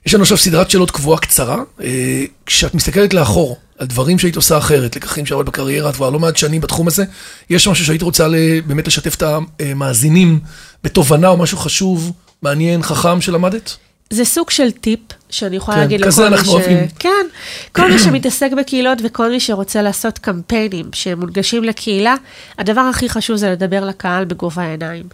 יש 0.06 0.14
לנו 0.14 0.22
עכשיו 0.22 0.38
סדרת 0.38 0.70
שאלות 0.70 0.90
קבועה 0.90 1.20
קצרה. 1.20 1.62
אה, 1.82 2.24
כשאת 2.46 2.74
מסתכלת 2.74 3.14
לאחור 3.14 3.56
על 3.78 3.86
דברים 3.86 4.18
שהיית 4.18 4.36
עושה 4.36 4.58
אחרת, 4.58 4.96
לקחים 4.96 5.26
שעברת 5.26 5.46
בקריירה, 5.46 5.90
את 5.90 5.94
כבר 5.94 6.10
לא 6.10 6.18
מעט 6.18 6.36
שנים 6.36 6.60
בתחום 6.60 6.88
הזה, 6.88 7.04
יש 7.50 7.68
משהו 7.68 7.84
שהיית 7.84 8.02
רוצה 8.02 8.28
באמת 8.66 8.86
לשתף 8.86 9.14
את 9.14 9.22
המאזינים 9.22 10.40
בתובנה 10.84 11.28
או 11.28 11.36
משהו 11.36 11.58
חשוב, 11.58 12.12
מעניין, 12.42 12.82
חכם 12.82 13.20
שלמדת? 13.20 13.76
זה 14.10 14.24
סוג 14.24 14.50
של 14.50 14.70
טיפ 14.70 15.00
שאני 15.30 15.56
יכולה 15.56 15.76
כן, 15.76 15.82
להגיד 15.82 16.04
כזה 16.04 16.22
לכל 16.22 16.30
מי 16.30 16.36
אנחנו 16.36 16.52
ש... 16.52 16.54
אוהבים. 16.54 16.78
כן, 16.98 17.26
כל 17.72 17.90
מי 17.92 17.98
שמתעסק 17.98 18.50
בקהילות 18.58 18.98
וכל 19.04 19.30
מי 19.30 19.40
שרוצה 19.40 19.82
לעשות 19.82 20.18
קמפיינים 20.18 20.86
שמונגשים 20.92 21.64
לקהילה, 21.64 22.14
הדבר 22.58 22.80
הכי 22.80 23.08
חשוב 23.08 23.36
זה 23.36 23.50
לדבר 23.50 23.84
לקהל 23.84 24.24
בגובה 24.24 24.62
העיניים. 24.62 25.04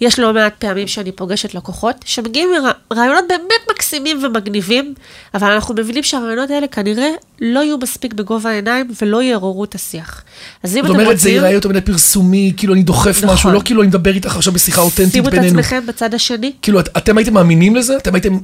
יש 0.00 0.18
לא 0.18 0.34
מעט 0.34 0.54
פעמים 0.58 0.86
שאני 0.86 1.12
פוגשת 1.12 1.54
לקוחות 1.54 1.96
שמגיעים 2.04 2.48
עם 2.58 2.64
רע- 2.66 2.72
רעיונות 2.96 3.24
באמת 3.28 3.70
מקסימים 3.70 4.24
ומגניבים, 4.24 4.94
אבל 5.34 5.50
אנחנו 5.50 5.74
מבינים 5.74 6.02
שהרעיונות 6.02 6.50
האלה 6.50 6.66
כנראה 6.66 7.08
לא 7.40 7.60
יהיו 7.60 7.78
מספיק 7.78 8.12
בגובה 8.14 8.50
העיניים 8.50 8.90
ולא 9.02 9.22
יעוררו 9.22 9.64
את 9.64 9.74
השיח. 9.74 10.22
אז 10.62 10.76
אם 10.76 10.82
זאת 10.82 10.90
אתם 10.90 11.00
אומרת, 11.00 11.06
זה 11.06 11.12
רוצים, 11.12 11.32
ייראה 11.34 11.50
יותר 11.50 11.68
מדי 11.68 11.80
פרסומי, 11.80 12.52
כאילו 12.56 12.74
אני 12.74 12.82
דוחף 12.82 13.18
נכון. 13.22 13.34
משהו, 13.34 13.50
לא 13.50 13.60
כאילו 13.64 13.80
אני 13.82 13.88
מדבר 13.88 14.14
איתך 14.14 14.36
עכשיו 14.36 14.52
בשיחה 14.52 14.80
אותנטית 14.80 15.12
שימו 15.12 15.28
את 15.28 15.32
בינינו. 15.34 15.58
עצמכם 15.58 15.86
בצד 15.86 16.14
השני. 16.14 16.52
כאילו, 16.62 16.80
את- 16.80 16.88
אתם 16.96 17.18
הייתם 17.18 17.34
מאמינים 17.34 17.76
לזה? 17.76 17.96
אתם 17.96 18.14
הייתם, 18.14 18.38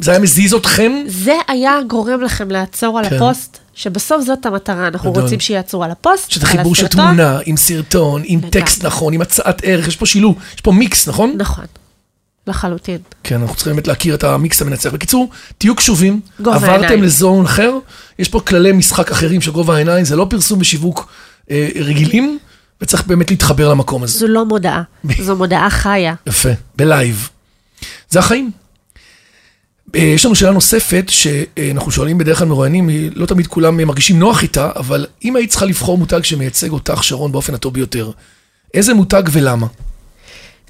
זה 0.00 0.10
היה 0.10 0.20
מזיז 0.20 0.52
אתכם? 0.66 0.92
זה 1.06 1.34
היה 1.48 1.72
גורם 1.88 2.20
לכם 2.20 2.50
לעצור 2.50 2.98
על 2.98 3.08
כן. 3.08 3.16
הפוסט, 3.16 3.58
שבסוף 3.74 4.24
זאת 4.24 4.46
המטרה, 4.46 4.88
אנחנו 4.88 5.10
גדול. 5.10 5.22
רוצים 5.22 5.40
שיעצרו 5.40 5.84
על 5.84 5.90
הפוסט, 5.90 6.30
שזה 6.30 6.46
חיבור 6.46 6.74
של. 6.74 6.86
תמונה, 6.86 7.38
עם 7.46 7.56
סרטון, 7.56 8.22
עם 8.24 8.38
לגמרי. 8.38 8.50
טקסט 8.50 8.84
נכון, 8.84 9.12
עם 9.12 9.20
הצעת 9.20 9.60
ערך, 9.64 9.88
יש 9.88 9.96
פה 9.96 10.06
שילוב, 10.06 10.36
יש 10.54 10.60
פה 10.60 10.72
מיקס, 10.72 11.08
נכון? 11.08 11.34
נכון, 11.36 11.64
לחלוטין. 12.46 12.98
כן, 13.22 13.40
אנחנו 13.40 13.54
צריכים 13.56 13.72
באמת 13.72 13.88
להכיר 13.88 14.14
את 14.14 14.24
המיקס 14.24 14.62
המנצח. 14.62 14.92
בקיצור, 14.92 15.30
תהיו 15.58 15.74
קשובים, 15.74 16.20
עברתם 16.40 16.64
העיניים. 16.70 17.02
ל 17.02 17.10
zone 17.10 17.44
אחר, 17.44 17.72
יש 18.18 18.28
פה 18.28 18.40
כללי 18.40 18.72
משחק 18.72 19.10
אחרים 19.10 19.40
של 19.40 19.50
גובה 19.50 19.74
העיניים, 19.74 20.04
זה 20.04 20.16
לא 20.16 20.26
פרסום 20.30 20.60
ושיווק 20.60 21.08
אה, 21.50 21.68
רגילים, 21.80 22.38
וצריך 22.80 23.06
באמת 23.06 23.30
להתחבר 23.30 23.70
למקום 23.70 24.02
הזה. 24.02 24.18
זו 24.18 24.26
לא 24.26 24.44
מודעה, 24.44 24.82
זו 25.20 25.36
מודעה 25.36 25.70
חיה. 25.70 26.14
יפה, 26.26 26.48
בלייב. 26.76 27.28
זה 28.10 28.18
החיים. 28.18 28.50
אה, 29.94 30.00
יש 30.00 30.24
לנו 30.24 30.34
שאלה 30.34 30.50
נוספת, 30.50 31.04
שאנחנו 31.08 31.90
שואלים 31.90 32.18
בדרך 32.18 32.38
כלל 32.38 32.48
מרואיינים, 32.48 32.90
לא 33.14 33.26
תמיד 33.26 33.46
כולם 33.46 33.76
מרגישים 33.76 34.18
נוח 34.18 34.42
איתה, 34.42 34.70
אבל 34.76 35.06
אם 35.24 35.36
היית 35.36 35.50
צריכה 35.50 35.66
לבחור 35.66 35.98
מותג 35.98 36.20
שמייצג 36.22 36.70
אותך, 36.70 37.04
שרון, 37.04 37.32
באופן 37.32 37.54
הטוב 37.54 37.74
ביותר, 37.74 38.10
איזה 38.74 38.94
מותג 38.94 39.22
ולמה? 39.32 39.66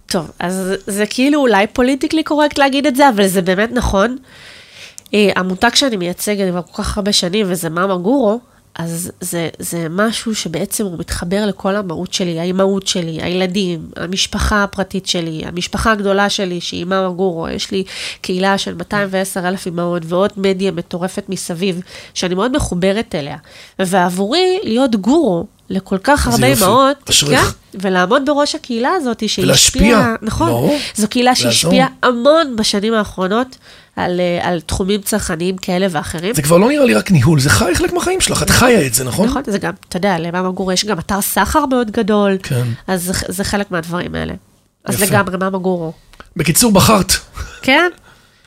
טוב, 0.07 0.31
אז 0.39 0.73
זה 0.87 1.05
כאילו 1.07 1.41
אולי 1.41 1.67
פוליטיקלי 1.67 2.23
קורקט 2.23 2.59
להגיד 2.59 2.87
את 2.87 2.97
זה, 2.97 3.09
אבל 3.09 3.27
זה 3.27 3.43
באמת 3.43 3.71
נכון. 3.73 4.17
אה, 5.15 5.31
המותג 5.37 5.75
שאני 5.75 5.97
מייצגת 5.97 6.51
כבר 6.51 6.63
כל 6.63 6.83
כך 6.83 6.97
הרבה 6.97 7.13
שנים, 7.13 7.47
וזה 7.49 7.71
מאמה 7.71 7.97
גורו, 7.97 8.41
אז 8.79 9.13
זה, 9.21 9.49
זה 9.59 9.87
משהו 9.91 10.35
שבעצם 10.35 10.85
הוא 10.85 10.99
מתחבר 10.99 11.47
לכל 11.47 11.77
המהות 11.77 12.13
שלי, 12.13 12.41
האימהות 12.41 12.87
שלי, 12.87 13.23
הילדים, 13.23 13.89
המשפחה 13.97 14.63
הפרטית 14.63 15.07
שלי, 15.07 15.43
המשפחה 15.45 15.93
הגדולה 15.93 16.31
שלי, 16.31 16.61
שהיא 16.61 16.85
מאמה 16.85 17.09
גורו. 17.09 17.49
יש 17.49 17.71
לי 17.71 17.85
קהילה 18.21 18.59
של 18.59 18.75
210 18.75 19.49
אלף 19.49 19.67
אימהות 19.67 20.03
ועוד 20.07 20.31
מדיה 20.37 20.71
מטורפת 20.71 21.25
מסביב, 21.29 21.81
שאני 22.15 22.35
מאוד 22.35 22.57
מחוברת 22.57 23.15
אליה. 23.15 23.37
ועבורי, 23.79 24.59
להיות 24.63 24.97
גורו 24.97 25.47
לכל 25.71 25.99
כך 26.03 26.27
הרבה. 26.27 26.47
אימהות. 26.47 27.11
כן, 27.31 27.43
ולעמוד 27.75 28.23
בראש 28.27 28.55
הקהילה 28.55 28.91
הזאת, 28.97 29.29
שהיא 29.29 29.51
השפיעה, 29.51 30.15
נכון, 30.23 30.49
ברור. 30.49 30.79
זו 30.95 31.09
קהילה 31.09 31.35
שהשפיעה 31.35 31.89
המון 32.03 32.57
בשנים 32.57 32.95
האחרונות. 32.95 33.57
על, 33.97 34.21
אה, 34.21 34.49
על 34.49 34.61
תחומים 34.61 35.01
צרכניים 35.01 35.57
כאלה 35.57 35.87
ואחרים. 35.91 36.35
זה 36.35 36.43
כבר 36.43 36.59
לא 36.59 36.69
נראה 36.69 36.85
לי 36.85 36.95
רק 36.95 37.11
ניהול, 37.11 37.41
זה 37.41 37.51
חי 37.51 37.75
חלק 37.75 37.93
מהחיים 37.93 38.21
שלך, 38.21 38.43
את 38.43 38.51
חיה 38.51 38.87
את 38.87 38.95
זה, 38.95 39.05
נכון? 39.05 39.27
נכון, 39.27 39.43
זה 39.47 39.59
גם, 39.59 39.73
אתה 39.89 39.97
יודע, 39.97 40.19
למאמה 40.19 40.51
גורו 40.51 40.73
יש 40.73 40.85
גם 40.85 40.99
אתר 40.99 41.21
סחר 41.21 41.67
מאוד 41.67 41.91
גדול, 41.91 42.39
כן. 42.43 42.67
אז 42.87 43.03
זה, 43.03 43.13
זה 43.29 43.45
חלק 43.45 43.71
מהדברים 43.71 44.15
האלה. 44.15 44.35
אז 44.85 44.95
יפה. 44.95 45.05
לגמרי, 45.05 45.37
מאמה 45.37 45.59
גורו. 45.59 45.93
בקיצור, 46.37 46.73
בחרת. 46.73 47.13
כן? 47.63 47.91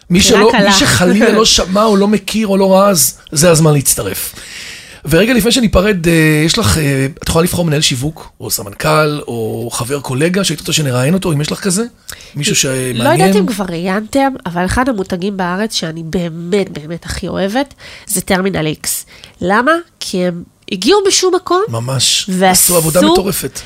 מי, 0.10 0.22
שלא. 0.22 0.52
מי 0.66 0.72
שחלילה 0.72 1.32
לא 1.32 1.46
שמע 1.46 1.84
או 1.84 1.98
לא 1.98 2.08
מכיר 2.08 2.48
או 2.48 2.58
לא 2.58 2.74
ראה, 2.74 2.90
אז 2.90 3.18
זה 3.32 3.52
הזמן 3.52 3.74
להצטרף. 3.74 4.36
ורגע 5.06 5.34
לפני 5.34 5.52
שניפרד, 5.52 6.08
אה, 6.08 6.42
יש 6.46 6.58
לך, 6.58 6.78
אה, 6.78 7.08
את 7.24 7.30
יכולה 7.30 7.44
לבחור 7.44 7.66
מנהל 7.66 7.82
שיווק, 7.82 8.32
או 8.40 8.52
סמנכ"ל, 8.52 9.20
או 9.28 9.70
חבר 9.72 10.00
קולגה, 10.00 10.44
שהיית 10.44 10.60
רוצה 10.60 10.74
שנראיין 10.74 11.14
אותו, 11.14 11.34
אם 11.34 11.42
יש 11.42 11.52
לך 11.52 11.60
כזה? 11.60 11.84
מישהו 12.36 12.56
שמעניין? 12.56 12.98
לא 12.98 13.10
יודעת 13.10 13.36
אם 13.36 13.46
כבר 13.48 13.66
ראיינתם, 13.70 14.34
אבל 14.46 14.66
אחד 14.66 14.90
המותגים 14.90 15.38
בארץ 15.38 15.74
שאני 15.74 16.04
באמת 16.04 16.70
באמת 16.70 17.06
הכי 17.06 17.28
אוהבת, 17.28 17.74
זה 18.08 18.22
טרמינל 18.22 18.66
איקס. 18.66 19.06
למה? 19.42 19.72
כי 20.00 20.26
הם 20.26 20.44
הגיעו 20.72 21.00
משום 21.08 21.36
מקום, 21.36 21.62
ממש. 21.70 22.30
עשו 22.46 22.78
עבודה 22.78 23.02
מטורפת. 23.02 23.60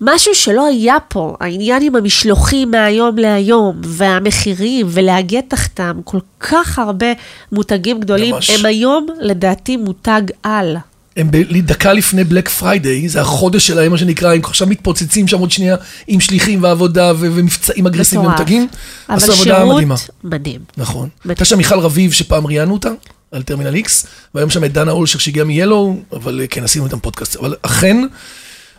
משהו 0.00 0.34
שלא 0.34 0.66
היה 0.66 0.96
פה, 1.08 1.36
העניין 1.40 1.82
עם 1.82 1.96
המשלוחים 1.96 2.70
מהיום 2.70 3.18
להיום, 3.18 3.80
והמחירים, 3.84 4.86
ולהגיע 4.90 5.40
תחתם 5.48 6.00
כל 6.04 6.18
כך 6.40 6.78
הרבה 6.78 7.06
מותגים 7.52 8.00
גדולים, 8.00 8.34
ממש. 8.34 8.50
הם 8.50 8.66
היום 8.66 9.06
לדעתי 9.20 9.76
מותג 9.76 10.22
על. 10.42 10.76
הם 11.16 11.30
ב- 11.30 11.60
דקה 11.60 11.92
לפני 11.92 12.24
בלק 12.24 12.48
פריידיי, 12.48 13.08
זה 13.08 13.20
החודש 13.20 13.66
שלהם, 13.66 13.92
מה 13.92 13.98
שנקרא, 13.98 14.34
הם 14.34 14.40
עכשיו 14.44 14.66
מתפוצצים 14.68 15.28
שם 15.28 15.38
עוד 15.38 15.50
שנייה 15.50 15.76
עם 16.06 16.20
שליחים 16.20 16.62
ועבודה 16.62 17.12
ו- 17.16 17.28
ומבצעים 17.34 17.86
אגרסיביים. 17.86 18.28
ומותגים. 18.28 18.68
אבל 19.08 19.16
עשו 19.16 19.32
עבודה 19.32 19.64
מדהימה. 19.64 19.96
שירות 19.96 20.24
מדהים. 20.24 20.60
נכון. 20.76 21.08
הייתה 21.28 21.44
שם 21.44 21.56
מיכל 21.56 21.78
רביב, 21.78 22.12
שפעם 22.12 22.46
ראיינו 22.46 22.72
אותה, 22.72 22.90
על 23.32 23.42
טרמינל 23.42 23.74
איקס, 23.74 24.06
והיום 24.34 24.50
שם 24.50 24.64
את 24.64 24.72
דנה 24.72 24.90
אולשר 24.92 25.18
שהגיעה 25.18 25.46
מ-Yellow, 25.46 26.14
אבל 26.16 26.40
אה, 26.40 26.46
כן, 26.46 26.64
עשינו 26.64 26.84
איתם 26.84 26.98
פודקאסט. 27.00 27.36
אבל 27.36 27.54
אכן, 27.62 27.96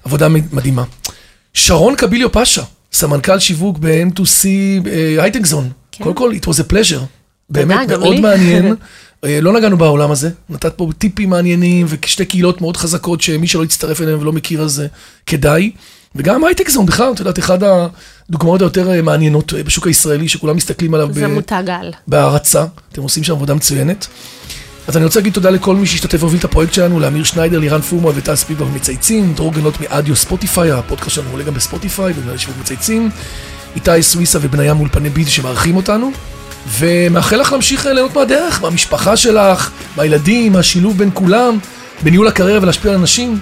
עבודה 0.03 0.27
מדהימה. 0.29 0.83
שרון 1.53 1.95
קביליו 1.95 2.31
פאשה, 2.31 2.63
סמנכ"ל 2.93 3.39
שיווק 3.39 3.77
ב-M2C 3.77 4.45
אה, 4.87 5.23
הייטק 5.23 5.45
זון. 5.45 5.69
כן. 5.91 6.03
קודם 6.03 6.15
כל, 6.15 6.31
it 6.41 6.45
was 6.45 6.57
a 6.57 6.71
pleasure. 6.71 7.03
באמת 7.49 7.89
מאוד. 7.89 8.19
מעניין. 8.19 8.75
אה, 9.25 9.41
לא 9.41 9.53
נגענו 9.53 9.77
בעולם 9.77 10.11
הזה, 10.11 10.29
נתת 10.49 10.73
פה 10.75 10.89
טיפים 10.97 11.29
מעניינים 11.29 11.85
ושתי 11.89 12.25
קהילות 12.25 12.61
מאוד 12.61 12.77
חזקות 12.77 13.21
שמי 13.21 13.47
שלא 13.47 13.63
יצטרף 13.63 14.01
אליהן 14.01 14.19
ולא 14.19 14.31
מכיר 14.31 14.61
אז 14.61 14.79
אה, 14.79 14.85
כדאי. 15.25 15.71
וגם 16.15 16.43
הייטק 16.43 16.69
זון 16.69 16.85
בכלל, 16.85 17.11
את 17.13 17.19
יודעת, 17.19 17.39
אחת 17.39 17.59
הדוגמאות 18.29 18.61
היותר 18.61 19.01
מעניינות 19.03 19.53
בשוק 19.53 19.87
הישראלי, 19.87 20.29
שכולם 20.29 20.55
מסתכלים 20.55 20.93
עליו 20.93 21.13
זה 21.13 21.27
כמותג 21.27 21.63
על. 21.67 21.91
בהערצה, 22.07 22.65
אתם 22.91 23.01
עושים 23.01 23.23
שם 23.23 23.33
עבודה 23.33 23.53
מצוינת. 23.53 24.07
אז 24.87 24.97
אני 24.97 25.05
רוצה 25.05 25.19
להגיד 25.19 25.33
תודה 25.33 25.49
לכל 25.49 25.75
מי 25.75 25.85
שהשתתף 25.85 26.17
והוביל 26.19 26.39
את 26.39 26.45
הפרויקט 26.45 26.73
שלנו, 26.73 26.99
לאמיר 26.99 27.23
שניידר, 27.23 27.59
לירן 27.59 27.81
פומו 27.81 28.11
וטסט 28.15 28.43
פיבר 28.43 28.65
מצייצים, 28.65 29.33
דרור 29.33 29.53
גנות 29.53 29.81
מאדיו 29.81 30.15
ספוטיפיי, 30.15 30.71
הפודקאסט 30.71 31.11
שלנו 31.11 31.29
עולה 31.31 31.43
גם 31.43 31.53
בספוטיפיי, 31.53 32.13
בגלל 32.13 32.37
שיווק 32.37 32.57
מצייצים, 32.61 33.09
איתי 33.75 34.03
סוויסה 34.03 34.39
ובניה 34.41 34.73
מאולפני 34.73 35.09
ביט 35.09 35.27
שמארחים 35.27 35.75
אותנו, 35.75 36.11
ומאחל 36.79 37.35
לך 37.35 37.51
להמשיך 37.51 37.87
אה, 37.87 37.93
ליהנות 37.93 38.15
מהדרך, 38.15 38.61
מהמשפחה 38.61 39.17
שלך, 39.17 39.71
מהילדים, 39.97 40.53
מהשילוב 40.53 40.97
בין 40.97 41.09
כולם, 41.13 41.57
בניהול 42.03 42.27
הקריירה 42.27 42.59
ולהשפיע 42.61 42.91
על 42.91 42.97
אנשים. 42.97 43.39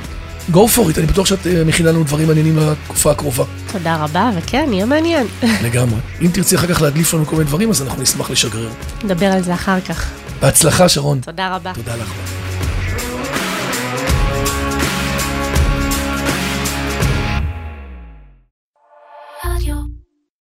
go 0.51 0.57
for 0.75 0.93
it, 0.93 0.97
אני 0.97 1.05
בטוח 1.05 1.25
שאת 1.25 1.47
אה, 1.47 1.63
מכינה 1.65 1.91
לנו 1.91 2.03
דברים 2.03 2.27
מעניינים 2.27 2.57
לתקופה 2.57 3.11
הקרובה, 3.11 3.43
תודה 3.71 3.95
רבה, 3.95 4.29
וכן, 4.35 4.69
יהיה 4.71 4.85
מעניין. 4.85 5.27
לגמרי. 5.63 5.99
אם 6.21 6.29
תרצי 6.33 6.55
אחר 6.55 6.67
כך 6.67 6.81
להדליף 6.81 7.13
לנו 7.13 7.25
כל 7.25 7.35
מיני 7.35 7.47
דברים, 7.47 7.69
אז 7.69 7.81
אנחנו 7.81 8.01
נשמח 8.01 8.31
לשגרר. 8.31 8.69
נדבר 9.03 9.25
על 9.25 9.43
זה 9.43 9.53
אחר 9.53 9.81
כך. 9.81 10.09
בהצלחה, 10.41 10.89
שרון. 10.89 11.19
תודה 11.21 11.55
רבה. 11.55 11.71
תודה 11.73 11.95
לך. 11.95 12.38